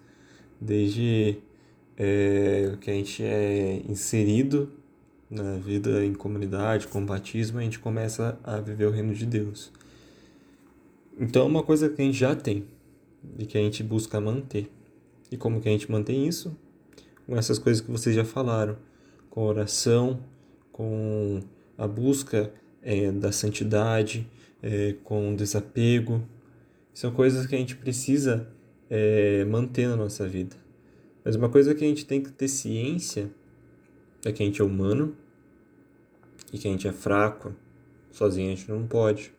desde 0.62 1.38
é, 1.98 2.76
que 2.80 2.92
a 2.92 2.94
gente 2.94 3.24
é 3.24 3.82
inserido 3.90 4.72
na 5.30 5.56
vida 5.56 6.06
em 6.06 6.14
comunidade, 6.14 6.88
com 6.88 7.04
batismo, 7.04 7.58
a 7.58 7.64
gente 7.64 7.80
começa 7.80 8.38
a 8.44 8.58
viver 8.58 8.86
o 8.86 8.92
reino 8.92 9.14
de 9.16 9.26
Deus. 9.26 9.72
Então 11.20 11.44
é 11.44 11.46
uma 11.46 11.64
coisa 11.64 11.90
que 11.90 12.02
a 12.02 12.06
gente 12.06 12.18
já 12.18 12.36
tem 12.36 12.66
e 13.38 13.46
que 13.46 13.58
a 13.58 13.62
gente 13.62 13.84
busca 13.84 14.20
manter. 14.20 14.70
E 15.32 15.38
como 15.38 15.62
que 15.62 15.70
a 15.70 15.72
gente 15.72 15.90
mantém 15.92 16.28
isso? 16.28 16.56
Com 17.26 17.38
essas 17.38 17.58
coisas 17.58 17.82
que 17.82 17.92
vocês 17.92 18.16
já 18.16 18.26
falaram, 18.26 18.78
com 19.30 19.44
oração, 19.44 20.20
com 20.72 21.40
a 21.78 21.88
busca 21.88 22.52
é, 22.82 23.12
da 23.12 23.32
santidade, 23.32 24.28
é, 24.62 24.96
com 25.04 25.36
desapego. 25.36 26.22
São 26.94 27.12
coisas 27.12 27.46
que 27.46 27.56
a 27.56 27.58
gente 27.58 27.76
precisa 27.76 28.48
é, 28.90 29.46
manter 29.46 29.88
na 29.88 29.96
nossa 29.96 30.28
vida. 30.28 30.56
Mas 31.24 31.36
uma 31.36 31.50
coisa 31.50 31.74
que 31.74 31.84
a 31.84 31.88
gente 31.88 32.06
tem 32.06 32.22
que 32.22 32.32
ter 32.32 32.48
ciência 32.48 33.32
é 34.26 34.32
que 34.32 34.44
a 34.44 34.46
gente 34.46 34.62
é 34.62 34.64
humano 34.64 35.16
e 36.52 36.58
que 36.58 36.68
a 36.68 36.72
gente 36.72 36.88
é 36.88 36.92
fraco. 36.92 37.54
Sozinho 38.12 38.52
a 38.52 38.56
gente 38.56 38.70
não 38.70 38.86
pode. 38.86 39.34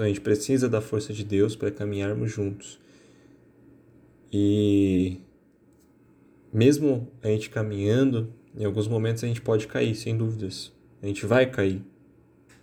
Então 0.00 0.06
a 0.06 0.08
gente 0.08 0.22
precisa 0.22 0.66
da 0.66 0.80
força 0.80 1.12
de 1.12 1.22
Deus 1.22 1.54
para 1.54 1.70
caminharmos 1.70 2.32
juntos. 2.32 2.80
E 4.32 5.18
mesmo 6.50 7.12
a 7.22 7.28
gente 7.28 7.50
caminhando, 7.50 8.32
em 8.56 8.64
alguns 8.64 8.88
momentos 8.88 9.22
a 9.22 9.26
gente 9.26 9.42
pode 9.42 9.66
cair, 9.66 9.94
sem 9.94 10.16
dúvidas. 10.16 10.72
A 11.02 11.06
gente 11.06 11.26
vai 11.26 11.44
cair. 11.50 11.84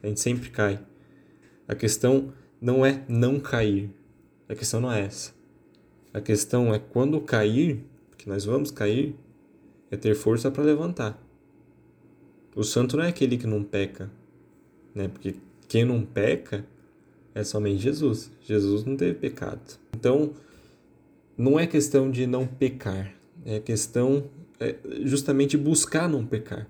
A 0.02 0.08
gente 0.08 0.20
sempre 0.20 0.50
cai. 0.50 0.84
A 1.68 1.76
questão 1.76 2.34
não 2.60 2.84
é 2.84 3.04
não 3.08 3.40
cair. 3.40 3.92
A 4.50 4.56
questão 4.56 4.82
não 4.82 4.92
é 4.92 5.02
essa. 5.02 5.32
A 6.12 6.20
questão 6.20 6.74
é 6.74 6.80
quando 6.80 7.22
cair, 7.22 7.86
que 8.18 8.28
nós 8.28 8.46
vamos 8.46 8.72
cair, 8.72 9.16
é 9.92 9.96
ter 9.96 10.16
força 10.16 10.50
para 10.50 10.64
levantar. 10.64 11.24
O 12.56 12.64
santo 12.64 12.98
não 12.98 13.04
é 13.04 13.10
aquele 13.10 13.38
que 13.38 13.46
não 13.46 13.64
peca, 13.64 14.10
né? 14.96 15.08
Porque 15.08 15.36
quem 15.68 15.86
não 15.86 16.04
peca 16.04 16.66
é 17.38 17.44
somente 17.44 17.80
Jesus. 17.80 18.32
Jesus 18.42 18.84
não 18.84 18.98
teve 18.98 19.14
pecado. 19.14 19.62
Então, 19.96 20.32
não 21.38 21.60
é 21.60 21.68
questão 21.68 22.10
de 22.10 22.26
não 22.26 22.48
pecar, 22.48 23.14
é 23.46 23.60
questão 23.60 24.28
é 24.60 24.76
justamente 25.04 25.56
buscar 25.56 26.10
não 26.10 26.26
pecar. 26.26 26.68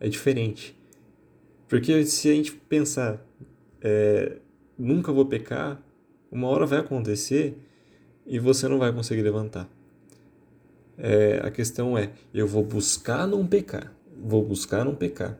É 0.00 0.08
diferente. 0.08 0.76
Porque 1.68 2.04
se 2.04 2.28
a 2.28 2.34
gente 2.34 2.52
pensar, 2.52 3.24
é, 3.80 4.38
nunca 4.76 5.12
vou 5.12 5.26
pecar, 5.26 5.80
uma 6.30 6.48
hora 6.48 6.66
vai 6.66 6.80
acontecer 6.80 7.56
e 8.26 8.40
você 8.40 8.66
não 8.66 8.80
vai 8.80 8.92
conseguir 8.92 9.22
levantar. 9.22 9.68
É, 10.98 11.40
a 11.44 11.50
questão 11.52 11.96
é: 11.96 12.10
eu 12.32 12.48
vou 12.48 12.64
buscar 12.64 13.28
não 13.28 13.46
pecar, 13.46 13.92
vou 14.20 14.44
buscar 14.44 14.84
não 14.84 14.94
pecar, 14.94 15.38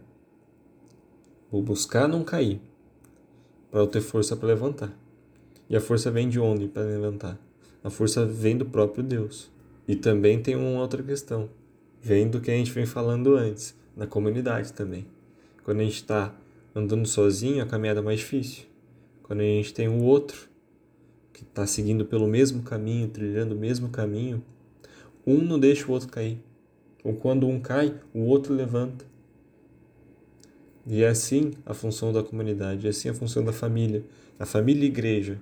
vou 1.51 1.61
buscar 1.61 2.07
não 2.07 2.23
cair, 2.23 2.61
para 3.75 3.83
eu 3.83 3.89
ter 3.89 4.01
força 4.01 4.37
para 4.37 4.47
levantar. 4.47 4.97
E 5.69 5.75
a 5.75 5.81
força 5.81 6.09
vem 6.09 6.29
de 6.29 6.39
onde 6.39 6.69
para 6.69 6.85
levantar? 6.85 7.37
A 7.83 7.91
força 7.91 8.25
vem 8.25 8.57
do 8.57 8.65
próprio 8.65 9.03
Deus. 9.03 9.51
E 9.89 9.97
também 9.97 10.41
tem 10.41 10.55
uma 10.55 10.81
outra 10.81 11.03
questão: 11.03 11.51
vem 12.01 12.31
do 12.31 12.41
que 12.41 12.53
a 12.53 12.55
gente 12.55 12.71
vem 12.71 12.87
falando 12.87 13.35
antes, 13.35 13.75
na 13.97 14.07
comunidade 14.07 14.73
também. 14.73 15.09
Quando 15.65 15.81
a 15.81 15.83
gente 15.83 15.97
está 15.97 16.33
andando 16.73 17.05
sozinho, 17.09 17.65
a 17.65 17.67
caminhada 17.67 17.99
é 17.99 18.03
mais 18.05 18.21
difícil. 18.21 18.63
Quando 19.25 19.41
a 19.41 19.43
gente 19.43 19.75
tem 19.75 19.89
o 19.89 20.05
outro 20.05 20.49
que 21.33 21.43
está 21.43 21.67
seguindo 21.67 22.05
pelo 22.05 22.29
mesmo 22.29 22.63
caminho, 22.63 23.09
trilhando 23.09 23.57
o 23.57 23.59
mesmo 23.59 23.89
caminho, 23.89 24.41
um 25.27 25.39
não 25.39 25.59
deixa 25.59 25.89
o 25.89 25.91
outro 25.91 26.09
cair. 26.11 26.39
Ou 27.03 27.15
quando 27.15 27.49
um 27.49 27.59
cai, 27.59 27.93
o 28.15 28.21
outro 28.21 28.55
levanta. 28.55 29.05
E 30.87 31.03
é 31.03 31.09
assim 31.09 31.53
a 31.65 31.73
função 31.73 32.13
da 32.13 32.23
comunidade, 32.23 32.87
é 32.87 32.91
assim 32.91 33.09
a 33.09 33.15
função 33.15 33.43
da 33.43 33.53
família, 33.53 34.05
a 34.39 34.45
família 34.45 34.85
e 34.85 34.89
igreja. 34.89 35.39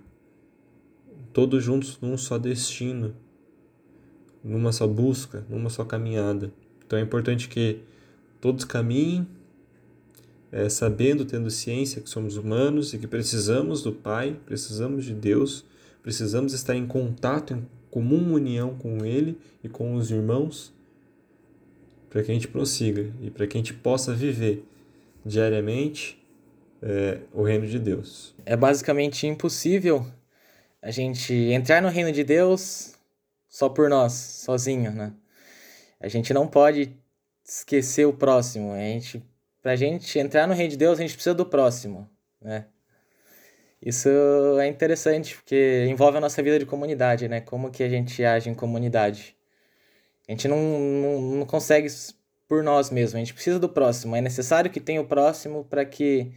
Todos 1.33 1.65
juntos 1.65 1.99
num 2.01 2.17
só 2.17 2.39
destino, 2.39 3.15
numa 4.45 4.73
só 4.73 4.87
busca, 4.87 5.45
numa 5.49 5.69
só 5.69 5.85
caminhada. 5.85 6.53
Então 6.87 6.99
é 6.99 7.03
importante 7.03 7.49
que 7.49 7.81
todos 8.41 8.65
caminhem, 8.65 9.27
é, 10.53 10.69
sabendo, 10.69 11.25
tendo 11.25 11.51
ciência 11.51 12.03
que 12.03 12.11
somos 12.11 12.37
humanos 12.37 12.93
e 12.93 12.99
que 12.99 13.07
precisamos 13.07 13.83
do 13.83 13.93
Pai, 13.93 14.39
precisamos 14.47 15.05
de 15.05 15.15
Deus, 15.15 15.65
precisamos 16.03 16.53
estar 16.53 16.77
em 16.77 16.87
contato, 16.87 17.55
em 17.55 17.67
comum 17.91 18.35
união 18.35 18.75
com 18.75 19.05
Ele 19.05 19.39
e 19.65 19.69
com 19.69 19.95
os 19.95 20.11
irmãos, 20.11 20.73
para 22.11 22.23
que 22.23 22.31
a 22.31 22.35
gente 22.35 22.49
prossiga 22.49 23.11
e 23.23 23.31
para 23.31 23.47
que 23.47 23.57
a 23.57 23.61
gente 23.61 23.73
possa 23.75 24.15
viver 24.15 24.65
diariamente 25.25 26.23
é, 26.83 27.19
o 27.33 27.43
reino 27.43 27.67
de 27.67 27.79
Deus. 27.79 28.35
É 28.45 28.57
basicamente 28.57 29.27
impossível 29.27 30.07
a 30.81 30.91
gente 30.91 31.33
entrar 31.33 31.81
no 31.81 31.89
reino 31.89 32.11
de 32.11 32.25
Deus 32.25 32.95
só 33.49 33.69
por 33.69 33.89
nós, 33.89 34.13
sozinho, 34.13 34.91
né? 34.91 35.13
A 36.01 36.09
gente 36.09 36.35
não 36.35 36.49
pode 36.49 36.97
esquecer 37.45 38.05
o 38.07 38.13
próximo. 38.13 38.73
A 38.73 38.79
gente, 38.79 39.23
pra 39.63 39.77
gente 39.77 40.19
entrar 40.19 40.49
no 40.49 40.55
reino 40.55 40.71
de 40.71 40.77
Deus, 40.77 40.99
a 40.99 41.03
gente 41.03 41.15
precisa 41.15 41.35
do 41.35 41.47
próximo, 41.47 42.09
né? 42.41 42.67
Isso 43.81 44.09
é 44.61 44.67
interessante, 44.69 45.35
porque 45.37 45.87
envolve 45.89 46.17
a 46.17 46.21
nossa 46.21 46.43
vida 46.43 46.59
de 46.59 46.65
comunidade, 46.65 47.29
né? 47.29 47.41
Como 47.41 47.71
que 47.71 47.83
a 47.83 47.89
gente 47.89 48.25
age 48.25 48.49
em 48.49 48.55
comunidade. 48.55 49.37
A 50.29 50.33
gente 50.33 50.47
não, 50.47 50.59
não, 50.59 51.21
não 51.21 51.47
consegue 51.47 51.89
por 52.53 52.63
nós 52.63 52.91
mesmos, 52.91 53.15
a 53.15 53.19
gente 53.19 53.33
precisa 53.33 53.59
do 53.59 53.67
próximo. 53.67 54.15
É 54.15 54.21
necessário 54.21 54.71
que 54.71 54.79
tenha 54.79 55.01
o 55.01 55.07
próximo 55.07 55.65
para 55.71 55.87
que 55.87 56.35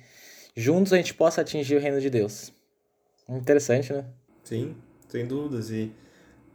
juntos 0.55 0.93
a 0.93 0.95
gente 0.95 1.13
possa 1.13 1.41
atingir 1.41 1.75
o 1.75 1.79
reino 1.81 1.99
de 1.99 2.09
Deus. 2.09 2.53
Interessante, 3.27 3.91
né? 3.91 4.05
Sim, 4.41 4.77
sem 5.09 5.27
dúvidas. 5.27 5.69
E, 5.71 5.91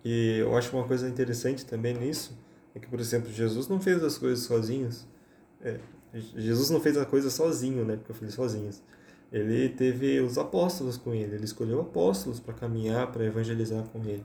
e 0.02 0.38
eu 0.38 0.56
acho 0.56 0.74
uma 0.74 0.86
coisa 0.86 1.06
interessante 1.06 1.66
também 1.66 1.92
nisso, 1.92 2.34
é 2.74 2.78
que, 2.78 2.86
por 2.86 2.98
exemplo, 2.98 3.30
Jesus 3.30 3.68
não 3.68 3.78
fez 3.78 4.02
as 4.02 4.16
coisas 4.16 4.46
sozinhos. 4.46 5.06
É, 5.62 5.76
Jesus 6.14 6.70
não 6.70 6.80
fez 6.80 6.96
a 6.96 7.04
coisa 7.04 7.28
sozinho, 7.28 7.84
né? 7.84 7.96
Porque 7.96 8.12
eu 8.12 8.16
falei 8.16 8.30
sozinhos. 8.30 8.82
Ele 9.30 9.68
teve 9.68 10.22
os 10.22 10.38
apóstolos 10.38 10.96
com 10.96 11.12
ele, 11.12 11.34
ele 11.34 11.44
escolheu 11.44 11.82
apóstolos 11.82 12.40
para 12.40 12.54
caminhar, 12.54 13.12
para 13.12 13.26
evangelizar 13.26 13.84
com 13.92 13.98
ele. 14.08 14.24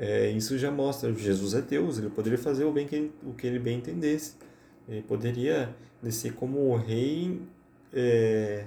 É, 0.00 0.30
isso 0.30 0.56
já 0.56 0.70
mostra, 0.70 1.12
Jesus 1.12 1.54
é 1.54 1.60
Deus, 1.60 1.98
ele 1.98 2.08
poderia 2.08 2.38
fazer 2.38 2.64
o, 2.64 2.70
bem 2.70 2.86
que, 2.86 3.10
o 3.26 3.32
que 3.32 3.48
ele 3.48 3.58
bem 3.58 3.78
entendesse. 3.78 4.36
Ele 4.88 5.02
poderia 5.02 5.74
descer 6.00 6.32
como 6.34 6.70
o 6.70 6.76
rei, 6.76 7.42
é, 7.92 8.66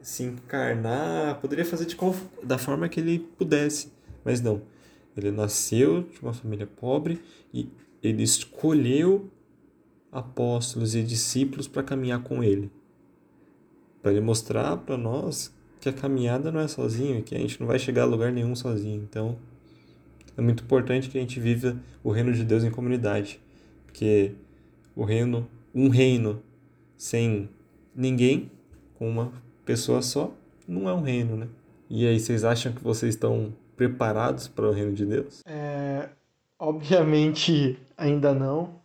se 0.00 0.22
encarnar, 0.22 1.40
poderia 1.40 1.64
fazer 1.64 1.86
de 1.86 1.96
da 2.44 2.56
forma 2.58 2.88
que 2.88 3.00
ele 3.00 3.18
pudesse, 3.18 3.92
mas 4.24 4.40
não. 4.40 4.62
Ele 5.16 5.32
nasceu 5.32 6.02
de 6.02 6.20
uma 6.22 6.32
família 6.32 6.66
pobre 6.66 7.20
e 7.52 7.68
ele 8.00 8.22
escolheu 8.22 9.28
apóstolos 10.12 10.94
e 10.94 11.02
discípulos 11.02 11.66
para 11.66 11.82
caminhar 11.82 12.22
com 12.22 12.42
ele. 12.42 12.70
Para 14.00 14.12
ele 14.12 14.20
mostrar 14.20 14.76
para 14.76 14.96
nós 14.96 15.52
que 15.80 15.88
a 15.88 15.92
caminhada 15.92 16.52
não 16.52 16.60
é 16.60 16.68
sozinho, 16.68 17.22
que 17.22 17.34
a 17.34 17.38
gente 17.38 17.60
não 17.60 17.66
vai 17.66 17.78
chegar 17.80 18.02
a 18.02 18.06
lugar 18.06 18.30
nenhum 18.30 18.54
sozinho. 18.54 19.02
Então, 19.02 19.36
é 20.36 20.40
muito 20.40 20.64
importante 20.64 21.08
que 21.08 21.18
a 21.18 21.20
gente 21.20 21.38
viva 21.38 21.76
o 22.02 22.10
reino 22.10 22.32
de 22.32 22.44
Deus 22.44 22.64
em 22.64 22.70
comunidade, 22.70 23.40
porque 23.86 24.32
o 24.94 25.04
reino, 25.04 25.48
um 25.74 25.88
reino 25.88 26.42
sem 26.96 27.48
ninguém, 27.94 28.50
com 28.94 29.08
uma 29.08 29.32
pessoa 29.64 30.02
só, 30.02 30.32
não 30.66 30.88
é 30.88 30.94
um 30.94 31.02
reino, 31.02 31.36
né? 31.36 31.48
E 31.88 32.06
aí, 32.06 32.18
vocês 32.18 32.44
acham 32.44 32.72
que 32.72 32.82
vocês 32.82 33.14
estão 33.14 33.52
preparados 33.76 34.48
para 34.48 34.68
o 34.68 34.72
reino 34.72 34.92
de 34.92 35.04
Deus? 35.04 35.42
É, 35.46 36.08
obviamente, 36.58 37.78
ainda 37.96 38.34
não. 38.34 38.82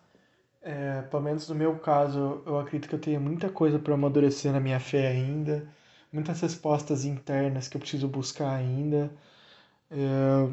É, 0.62 1.02
pelo 1.04 1.24
menos 1.24 1.48
no 1.48 1.56
meu 1.56 1.76
caso, 1.80 2.42
eu 2.46 2.60
acredito 2.60 2.90
que 2.90 2.96
eu 2.96 3.00
tenho 3.00 3.22
muita 3.22 3.50
coisa 3.50 3.80
para 3.80 3.94
amadurecer 3.94 4.52
na 4.52 4.60
minha 4.60 4.80
fé 4.80 5.08
ainda, 5.08 5.66
muitas 6.12 6.42
respostas 6.42 7.06
internas 7.06 7.68
que 7.68 7.78
eu 7.78 7.82
preciso 7.82 8.08
buscar 8.08 8.54
ainda. 8.54 9.10
É, 9.90 10.48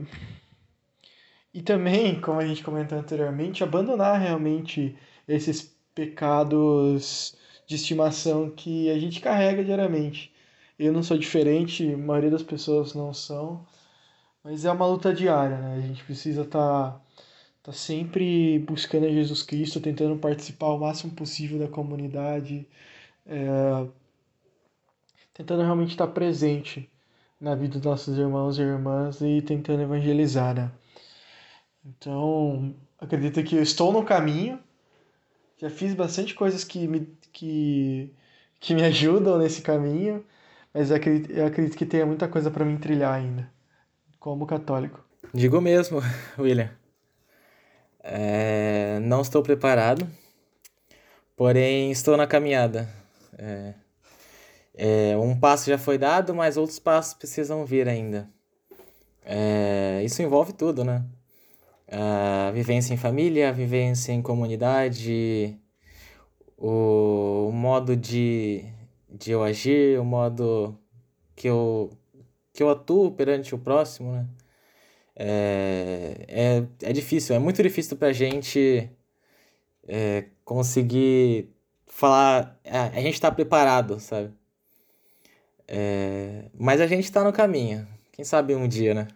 e 1.57 1.63
também, 1.63 2.21
como 2.21 2.39
a 2.39 2.47
gente 2.47 2.63
comentou 2.63 2.99
anteriormente, 2.99 3.65
abandonar 3.65 4.21
realmente 4.21 4.95
esses 5.27 5.75
pecados 5.95 7.35
de 7.67 7.77
estimação 7.77 8.51
que 8.51 8.91
a 8.91 8.99
gente 8.99 9.23
carrega 9.23 9.65
diariamente. 9.65 10.31
Eu 10.79 10.93
não 10.93 11.03
sou 11.03 11.17
diferente, 11.17 11.95
a 11.95 11.97
maioria 11.97 12.31
das 12.31 12.43
pessoas 12.43 12.93
não 12.93 13.15
são, 13.15 13.67
mas 14.45 14.67
é 14.67 14.71
uma 14.71 14.87
luta 14.87 15.15
diária, 15.15 15.57
né? 15.57 15.77
A 15.79 15.81
gente 15.81 16.05
precisa 16.05 16.43
estar 16.43 16.93
tá, 16.93 17.01
tá 17.63 17.73
sempre 17.73 18.59
buscando 18.59 19.09
Jesus 19.09 19.43
Cristo, 19.43 19.81
tentando 19.81 20.19
participar 20.19 20.67
o 20.67 20.79
máximo 20.79 21.15
possível 21.15 21.59
da 21.59 21.69
comunidade, 21.69 22.69
é, 23.27 23.87
tentando 25.33 25.63
realmente 25.63 25.93
estar 25.93 26.09
presente 26.09 26.91
na 27.41 27.55
vida 27.55 27.79
dos 27.79 27.83
nossos 27.83 28.19
irmãos 28.19 28.59
e 28.59 28.63
irmãs 28.63 29.23
e 29.23 29.41
tentando 29.41 29.83
evangelizar, 29.83 30.55
né? 30.55 30.71
Então, 31.87 32.75
acredito 32.99 33.43
que 33.45 33.55
estou 33.57 33.93
no 33.93 34.05
caminho, 34.05 34.59
já 35.57 35.71
fiz 35.71 35.95
bastante 35.95 36.35
coisas 36.35 36.65
que 36.65 36.89
me, 36.89 37.07
que, 37.33 38.13
que 38.59 38.75
me 38.75 38.83
ajudam 38.85 39.39
nesse 39.39 39.63
caminho, 39.63 40.25
mas 40.75 40.91
eu 40.91 40.97
acredito, 40.97 41.31
eu 41.31 41.47
acredito 41.47 41.77
que 41.77 41.87
tenha 41.87 42.05
muita 42.05 42.27
coisa 42.27 42.51
para 42.51 42.65
me 42.65 42.77
trilhar 42.77 43.15
ainda, 43.15 43.49
como 44.19 44.47
católico. 44.47 45.05
Digo 45.33 45.61
mesmo, 45.61 46.01
William. 46.37 46.71
É, 48.01 48.99
não 49.01 49.21
estou 49.21 49.43
preparado, 49.43 50.09
porém 51.37 51.93
estou 51.93 52.17
na 52.17 52.27
caminhada. 52.27 52.89
É, 53.39 53.75
é, 54.75 55.17
um 55.17 55.39
passo 55.39 55.71
já 55.71 55.79
foi 55.79 55.99
dado, 55.99 56.35
mas 56.35 56.57
outros 56.57 56.79
passos 56.81 57.15
precisam 57.15 57.65
vir 57.65 57.89
ainda. 57.89 58.29
É, 59.25 60.03
isso 60.05 60.23
envolve 60.23 60.53
tudo, 60.53 60.85
né? 60.85 61.05
A 61.91 62.51
vivência 62.53 62.95
em 62.95 62.97
família, 62.97 63.49
a 63.49 63.53
vivência 63.53 64.13
em 64.13 64.23
comunidade, 64.23 65.59
o, 66.57 67.49
o 67.49 67.53
modo 67.53 67.97
de, 67.97 68.65
de 69.11 69.31
eu 69.33 69.43
agir, 69.43 69.99
o 70.01 70.05
modo 70.05 70.79
que 71.35 71.49
eu, 71.49 71.91
que 72.53 72.63
eu 72.63 72.71
atuo 72.71 73.13
perante 73.13 73.55
o 73.55 73.59
próximo, 73.59 74.13
né? 74.13 74.27
É, 75.19 76.27
é, 76.29 76.89
é 76.91 76.93
difícil, 76.93 77.35
é 77.35 77.39
muito 77.39 77.63
difícil 77.63 77.97
pra 77.97 78.13
gente 78.13 78.91
é, 79.89 80.27
conseguir 80.45 81.51
falar. 81.87 82.61
A, 82.65 82.89
a 82.89 83.01
gente 83.01 83.21
tá 83.21 83.31
preparado, 83.31 83.99
sabe? 84.01 84.33
É, 85.69 86.45
mas 86.55 86.81
a 86.81 86.87
gente 86.87 87.11
tá 87.11 87.25
no 87.25 87.33
caminho. 87.33 87.87
Quem 88.13 88.25
sabe 88.25 88.55
um 88.55 88.69
dia, 88.69 88.95
né? 88.95 89.09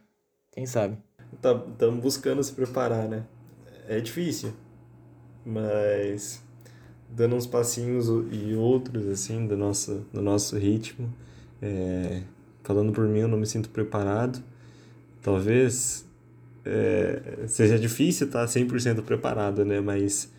Quem 0.53 0.67
sabe? 0.67 0.97
Estamos 1.33 1.77
tá, 1.79 1.89
buscando 1.89 2.43
se 2.43 2.53
preparar, 2.53 3.09
né? 3.09 3.25
É 3.89 4.01
difícil, 4.01 4.53
mas 5.45 6.43
dando 7.09 7.35
uns 7.35 7.47
passinhos 7.47 8.07
e 8.31 8.55
outros, 8.55 9.07
assim, 9.09 9.47
do 9.47 9.57
nosso, 9.57 10.07
do 10.13 10.23
nosso 10.23 10.57
ritmo. 10.57 11.13
É, 11.61 12.23
falando 12.63 12.93
por 12.93 13.07
mim, 13.07 13.21
eu 13.21 13.29
não 13.29 13.39
me 13.39 13.47
sinto 13.47 13.69
preparado. 13.69 14.43
Talvez 15.23 16.07
é, 16.65 17.45
seja 17.47 17.79
difícil 17.79 18.27
estar 18.27 18.45
100% 18.47 19.03
preparado, 19.03 19.65
né? 19.65 19.81
Mas 19.81 20.31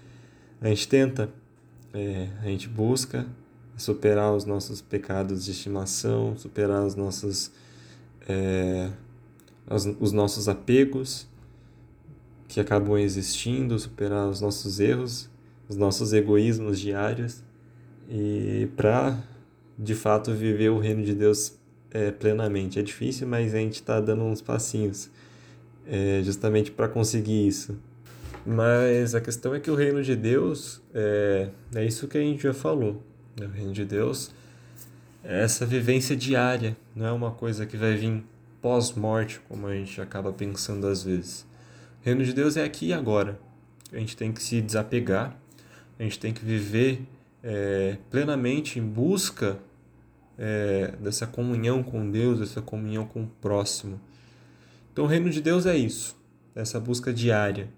a 0.61 0.67
gente 0.67 0.87
tenta, 0.87 1.29
é, 1.93 2.29
a 2.41 2.45
gente 2.45 2.67
busca 2.67 3.25
superar 3.77 4.33
os 4.33 4.45
nossos 4.45 4.81
pecados 4.81 5.45
de 5.45 5.51
estimação, 5.51 6.37
superar 6.37 6.83
os 6.85 6.95
nossos, 6.95 7.51
os, 9.69 9.85
os 9.99 10.11
nossos 10.11 10.47
apegos 10.47 11.27
que 12.47 12.59
acabam 12.59 12.97
existindo, 12.97 13.77
superar 13.79 14.27
os 14.27 14.41
nossos 14.41 14.79
erros, 14.79 15.29
os 15.69 15.77
nossos 15.77 16.11
egoísmos 16.11 16.79
diários 16.79 17.43
e 18.09 18.67
para 18.75 19.23
de 19.77 19.95
fato 19.95 20.33
viver 20.33 20.69
o 20.69 20.77
reino 20.77 21.03
de 21.03 21.15
Deus 21.15 21.57
é, 21.89 22.11
plenamente. 22.11 22.77
É 22.77 22.81
difícil, 22.81 23.27
mas 23.27 23.53
a 23.53 23.57
gente 23.57 23.75
está 23.75 23.99
dando 24.01 24.23
uns 24.23 24.41
passinhos 24.41 25.09
é, 25.87 26.21
justamente 26.23 26.71
para 26.71 26.87
conseguir 26.87 27.47
isso. 27.47 27.77
Mas 28.45 29.13
a 29.13 29.21
questão 29.21 29.53
é 29.53 29.59
que 29.59 29.69
o 29.69 29.75
reino 29.75 30.03
de 30.03 30.15
Deus 30.15 30.81
é, 30.93 31.49
é 31.75 31.85
isso 31.85 32.07
que 32.07 32.17
a 32.17 32.21
gente 32.21 32.43
já 32.43 32.53
falou. 32.53 33.01
Né? 33.39 33.45
O 33.45 33.49
reino 33.49 33.71
de 33.71 33.85
Deus 33.85 34.31
é 35.23 35.43
essa 35.43 35.65
vivência 35.65 36.15
diária, 36.15 36.75
não 36.95 37.05
é 37.05 37.11
uma 37.11 37.31
coisa 37.31 37.65
que 37.65 37.77
vai 37.77 37.95
vir 37.95 38.23
pós-morte, 38.61 39.39
como 39.47 39.67
a 39.67 39.73
gente 39.73 39.99
acaba 39.99 40.31
pensando 40.31 40.87
às 40.87 41.03
vezes. 41.03 41.45
O 42.01 42.05
reino 42.05 42.23
de 42.23 42.33
Deus 42.33 42.57
é 42.57 42.63
aqui 42.63 42.87
e 42.87 42.93
agora. 42.93 43.39
A 43.91 43.97
gente 43.97 44.15
tem 44.15 44.31
que 44.31 44.41
se 44.41 44.61
desapegar, 44.61 45.35
a 45.99 46.03
gente 46.03 46.19
tem 46.19 46.33
que 46.33 46.43
viver 46.43 47.01
é, 47.43 47.97
plenamente 48.09 48.79
em 48.79 48.83
busca 48.83 49.59
é, 50.37 50.93
dessa 50.99 51.27
comunhão 51.27 51.83
com 51.83 52.09
Deus, 52.09 52.39
dessa 52.39 52.61
comunhão 52.61 53.05
com 53.05 53.23
o 53.23 53.27
próximo. 53.27 53.99
Então, 54.91 55.05
o 55.05 55.07
reino 55.07 55.29
de 55.29 55.41
Deus 55.41 55.65
é 55.65 55.77
isso, 55.77 56.17
essa 56.55 56.79
busca 56.79 57.13
diária, 57.13 57.69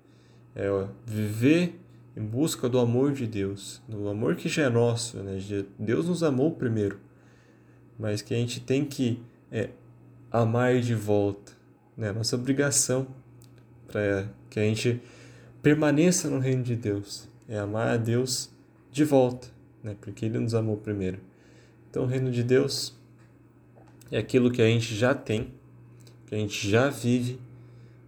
é 0.56 0.68
viver 1.06 1.80
em 2.16 2.24
busca 2.24 2.70
do 2.70 2.80
amor 2.80 3.12
de 3.12 3.26
Deus, 3.26 3.82
do 3.88 4.08
amor 4.08 4.36
que 4.36 4.48
já 4.48 4.64
é 4.64 4.70
nosso, 4.70 5.18
né? 5.18 5.38
Deus 5.78 6.08
nos 6.08 6.24
amou 6.24 6.52
primeiro, 6.52 7.00
mas 7.98 8.22
que 8.22 8.34
a 8.34 8.38
gente 8.38 8.60
tem 8.60 8.86
que 8.86 9.22
é, 9.52 9.70
amar 10.34 10.80
de 10.80 10.96
volta, 10.96 11.54
né? 11.96 12.12
Nossa 12.12 12.36
obrigação 12.36 13.06
para 13.88 14.28
que 14.50 14.60
a 14.60 14.64
gente 14.64 15.00
permaneça 15.62 16.28
no 16.28 16.40
reino 16.40 16.64
de 16.64 16.76
Deus 16.76 17.30
é 17.48 17.60
amar 17.60 17.90
a 17.90 17.98
Deus 17.98 18.50
de 18.92 19.06
volta, 19.06 19.48
né? 19.84 19.96
Porque 20.02 20.26
Ele 20.26 20.40
nos 20.40 20.56
amou 20.56 20.76
primeiro. 20.76 21.20
Então, 21.88 22.04
o 22.04 22.08
reino 22.08 22.32
de 22.32 22.44
Deus 22.44 22.96
é 24.12 24.18
aquilo 24.18 24.50
que 24.50 24.62
a 24.62 24.66
gente 24.66 24.96
já 24.96 25.14
tem, 25.14 25.54
que 26.26 26.34
a 26.34 26.38
gente 26.40 26.68
já 26.68 26.90
vive, 26.90 27.40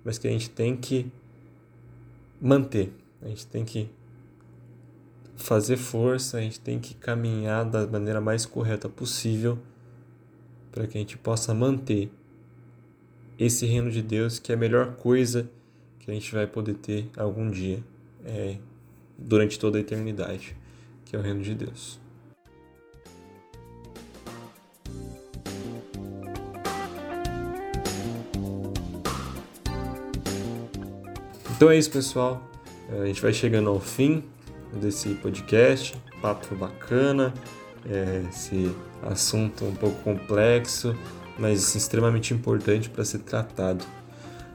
mas 0.03 0.17
que 0.17 0.27
a 0.27 0.31
gente 0.31 0.49
tem 0.49 0.75
que 0.75 1.11
manter. 2.41 2.91
A 3.21 3.27
gente 3.27 3.45
tem 3.45 3.63
que 3.63 3.88
fazer 5.35 5.77
força, 5.77 6.38
a 6.38 6.41
gente 6.41 6.59
tem 6.59 6.79
que 6.79 6.95
caminhar 6.95 7.65
da 7.65 7.85
maneira 7.85 8.19
mais 8.19 8.47
correta 8.47 8.89
possível 8.89 9.59
para 10.75 10.85
que 10.85 10.97
a 10.97 10.99
gente 10.99 11.17
possa 11.17 11.53
manter 11.53 12.11
esse 13.39 13.65
reino 13.65 13.89
de 13.89 14.01
Deus, 14.01 14.39
que 14.39 14.51
é 14.51 14.55
a 14.55 14.57
melhor 14.57 14.97
coisa 14.97 15.49
que 15.99 16.11
a 16.11 16.13
gente 16.13 16.33
vai 16.33 16.45
poder 16.45 16.73
ter 16.73 17.09
algum 17.15 17.49
dia, 17.49 17.81
é, 18.25 18.57
durante 19.17 19.57
toda 19.57 19.77
a 19.77 19.81
eternidade, 19.81 20.53
que 21.05 21.15
é 21.15 21.19
o 21.19 21.21
reino 21.21 21.41
de 21.41 21.55
Deus. 21.55 21.97
Então 31.55 31.69
é 31.69 31.77
isso, 31.77 31.89
pessoal. 31.89 32.45
A 33.01 33.05
gente 33.05 33.21
vai 33.21 33.31
chegando 33.31 33.69
ao 33.69 33.79
fim 33.79 34.25
desse 34.73 35.15
podcast. 35.15 35.95
Papo 36.21 36.53
bacana, 36.53 37.33
é, 37.89 38.23
esse 38.29 38.73
assunto 39.03 39.65
um 39.65 39.75
pouco 39.75 40.01
complexo, 40.03 40.95
mas 41.37 41.75
extremamente 41.75 42.33
importante 42.33 42.89
para 42.89 43.03
ser 43.05 43.19
tratado. 43.19 43.85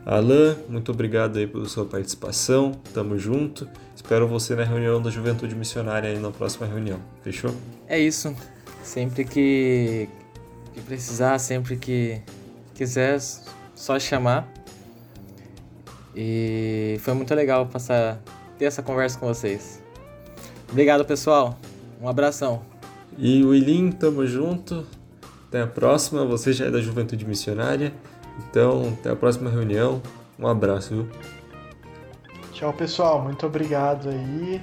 Alan, 0.04 0.56
muito 0.68 0.90
obrigado 0.92 1.38
aí 1.38 1.46
pela 1.46 1.68
sua 1.68 1.84
participação. 1.84 2.72
Tamo 2.92 3.18
junto. 3.18 3.68
Espero 3.94 4.26
você 4.26 4.54
na 4.54 4.64
reunião 4.64 5.00
da 5.00 5.10
Juventude 5.10 5.54
Missionária 5.54 6.08
aí 6.08 6.18
na 6.18 6.30
próxima 6.30 6.66
reunião. 6.66 6.98
Fechou? 7.22 7.54
É 7.86 7.98
isso. 7.98 8.34
Sempre 8.82 9.24
que, 9.24 10.08
que 10.72 10.80
precisar, 10.80 11.38
sempre 11.38 11.76
que 11.76 12.20
quiser, 12.74 13.20
só 13.74 13.98
chamar. 13.98 14.50
E 16.16 16.96
foi 17.00 17.14
muito 17.14 17.34
legal 17.34 17.66
passar 17.66 18.20
ter 18.58 18.64
essa 18.64 18.82
conversa 18.82 19.18
com 19.18 19.26
vocês. 19.26 19.82
Obrigado, 20.70 21.04
pessoal. 21.04 21.58
Um 22.00 22.08
abração. 22.08 22.69
E 23.22 23.44
Willim, 23.44 23.92
tamo 23.92 24.26
junto. 24.26 24.86
Até 25.46 25.60
a 25.60 25.66
próxima. 25.66 26.24
Você 26.24 26.54
já 26.54 26.64
é 26.64 26.70
da 26.70 26.80
Juventude 26.80 27.26
Missionária. 27.26 27.92
Então, 28.38 28.96
até 28.98 29.10
a 29.10 29.16
próxima 29.16 29.50
reunião. 29.50 30.00
Um 30.38 30.46
abraço, 30.46 30.94
viu? 30.94 31.08
Tchau, 32.54 32.72
pessoal. 32.72 33.22
Muito 33.22 33.44
obrigado 33.44 34.08
aí. 34.08 34.62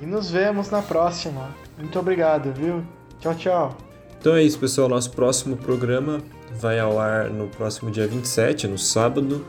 E 0.00 0.06
nos 0.06 0.30
vemos 0.30 0.70
na 0.70 0.80
próxima. 0.80 1.50
Muito 1.76 1.98
obrigado, 1.98 2.50
viu? 2.54 2.82
Tchau, 3.20 3.34
tchau. 3.34 3.76
Então 4.18 4.34
é 4.34 4.42
isso, 4.42 4.58
pessoal. 4.58 4.88
Nosso 4.88 5.10
próximo 5.10 5.54
programa 5.54 6.22
vai 6.58 6.80
ao 6.80 6.98
ar 6.98 7.28
no 7.28 7.48
próximo 7.48 7.90
dia 7.90 8.08
27, 8.08 8.68
no 8.68 8.78
sábado 8.78 9.44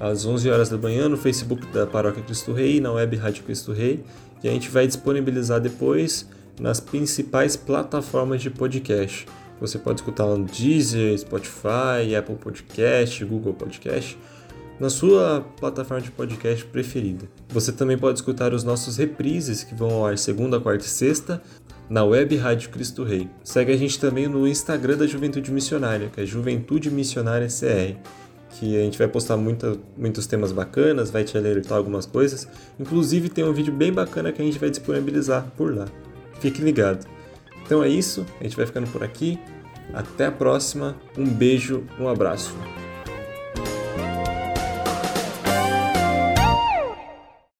às 0.00 0.26
11 0.26 0.50
horas 0.50 0.68
da 0.68 0.76
manhã 0.76 1.08
no 1.08 1.16
Facebook 1.16 1.64
da 1.68 1.86
Paróquia 1.86 2.24
Cristo 2.24 2.52
Rei 2.52 2.80
na 2.80 2.90
web 2.90 3.16
Rádio 3.16 3.44
Cristo 3.44 3.72
Rei. 3.72 4.02
E 4.42 4.48
a 4.48 4.50
gente 4.50 4.68
vai 4.68 4.84
disponibilizar 4.84 5.60
depois 5.60 6.28
nas 6.60 6.80
principais 6.80 7.56
plataformas 7.56 8.42
de 8.42 8.50
podcast. 8.50 9.26
Você 9.60 9.78
pode 9.78 10.00
escutar 10.00 10.26
no 10.26 10.44
Deezer, 10.44 11.18
Spotify, 11.18 12.14
Apple 12.18 12.36
Podcast, 12.36 13.24
Google 13.24 13.54
Podcast, 13.54 14.18
na 14.78 14.90
sua 14.90 15.46
plataforma 15.58 16.02
de 16.02 16.10
podcast 16.10 16.64
preferida. 16.66 17.26
Você 17.48 17.72
também 17.72 17.96
pode 17.96 18.18
escutar 18.18 18.52
os 18.52 18.64
nossos 18.64 18.96
reprises 18.96 19.62
que 19.62 19.74
vão 19.74 19.90
ao 19.90 20.06
ar 20.06 20.18
segunda, 20.18 20.60
quarta 20.60 20.84
e 20.84 20.88
sexta 20.88 21.42
na 21.88 22.04
web 22.04 22.36
Rádio 22.36 22.70
Cristo 22.70 23.04
Rei. 23.04 23.28
Segue 23.42 23.72
a 23.72 23.76
gente 23.76 23.98
também 24.00 24.26
no 24.26 24.48
Instagram 24.48 24.96
da 24.96 25.06
Juventude 25.06 25.52
Missionária, 25.52 26.10
que 26.12 26.20
é 26.20 26.26
Juventude 26.26 26.90
Missionária 26.90 27.48
CR 27.48 27.98
que 28.58 28.76
a 28.76 28.80
gente 28.82 28.96
vai 28.96 29.08
postar 29.08 29.36
muita, 29.36 29.76
muitos 29.96 30.26
temas 30.26 30.52
bacanas, 30.52 31.10
vai 31.10 31.24
te 31.24 31.36
alertar 31.36 31.76
algumas 31.76 32.06
coisas. 32.06 32.46
Inclusive 32.78 33.28
tem 33.28 33.44
um 33.44 33.52
vídeo 33.52 33.72
bem 33.72 33.92
bacana 33.92 34.30
que 34.32 34.40
a 34.40 34.44
gente 34.44 34.58
vai 34.58 34.70
disponibilizar 34.70 35.50
por 35.56 35.74
lá. 35.74 35.86
Fique 36.40 36.62
ligado. 36.62 37.06
Então 37.64 37.82
é 37.82 37.88
isso, 37.88 38.26
a 38.40 38.44
gente 38.44 38.56
vai 38.56 38.66
ficando 38.66 38.90
por 38.90 39.02
aqui. 39.02 39.38
Até 39.92 40.26
a 40.26 40.32
próxima. 40.32 40.96
Um 41.16 41.26
beijo, 41.26 41.84
um 41.98 42.08
abraço. 42.08 42.54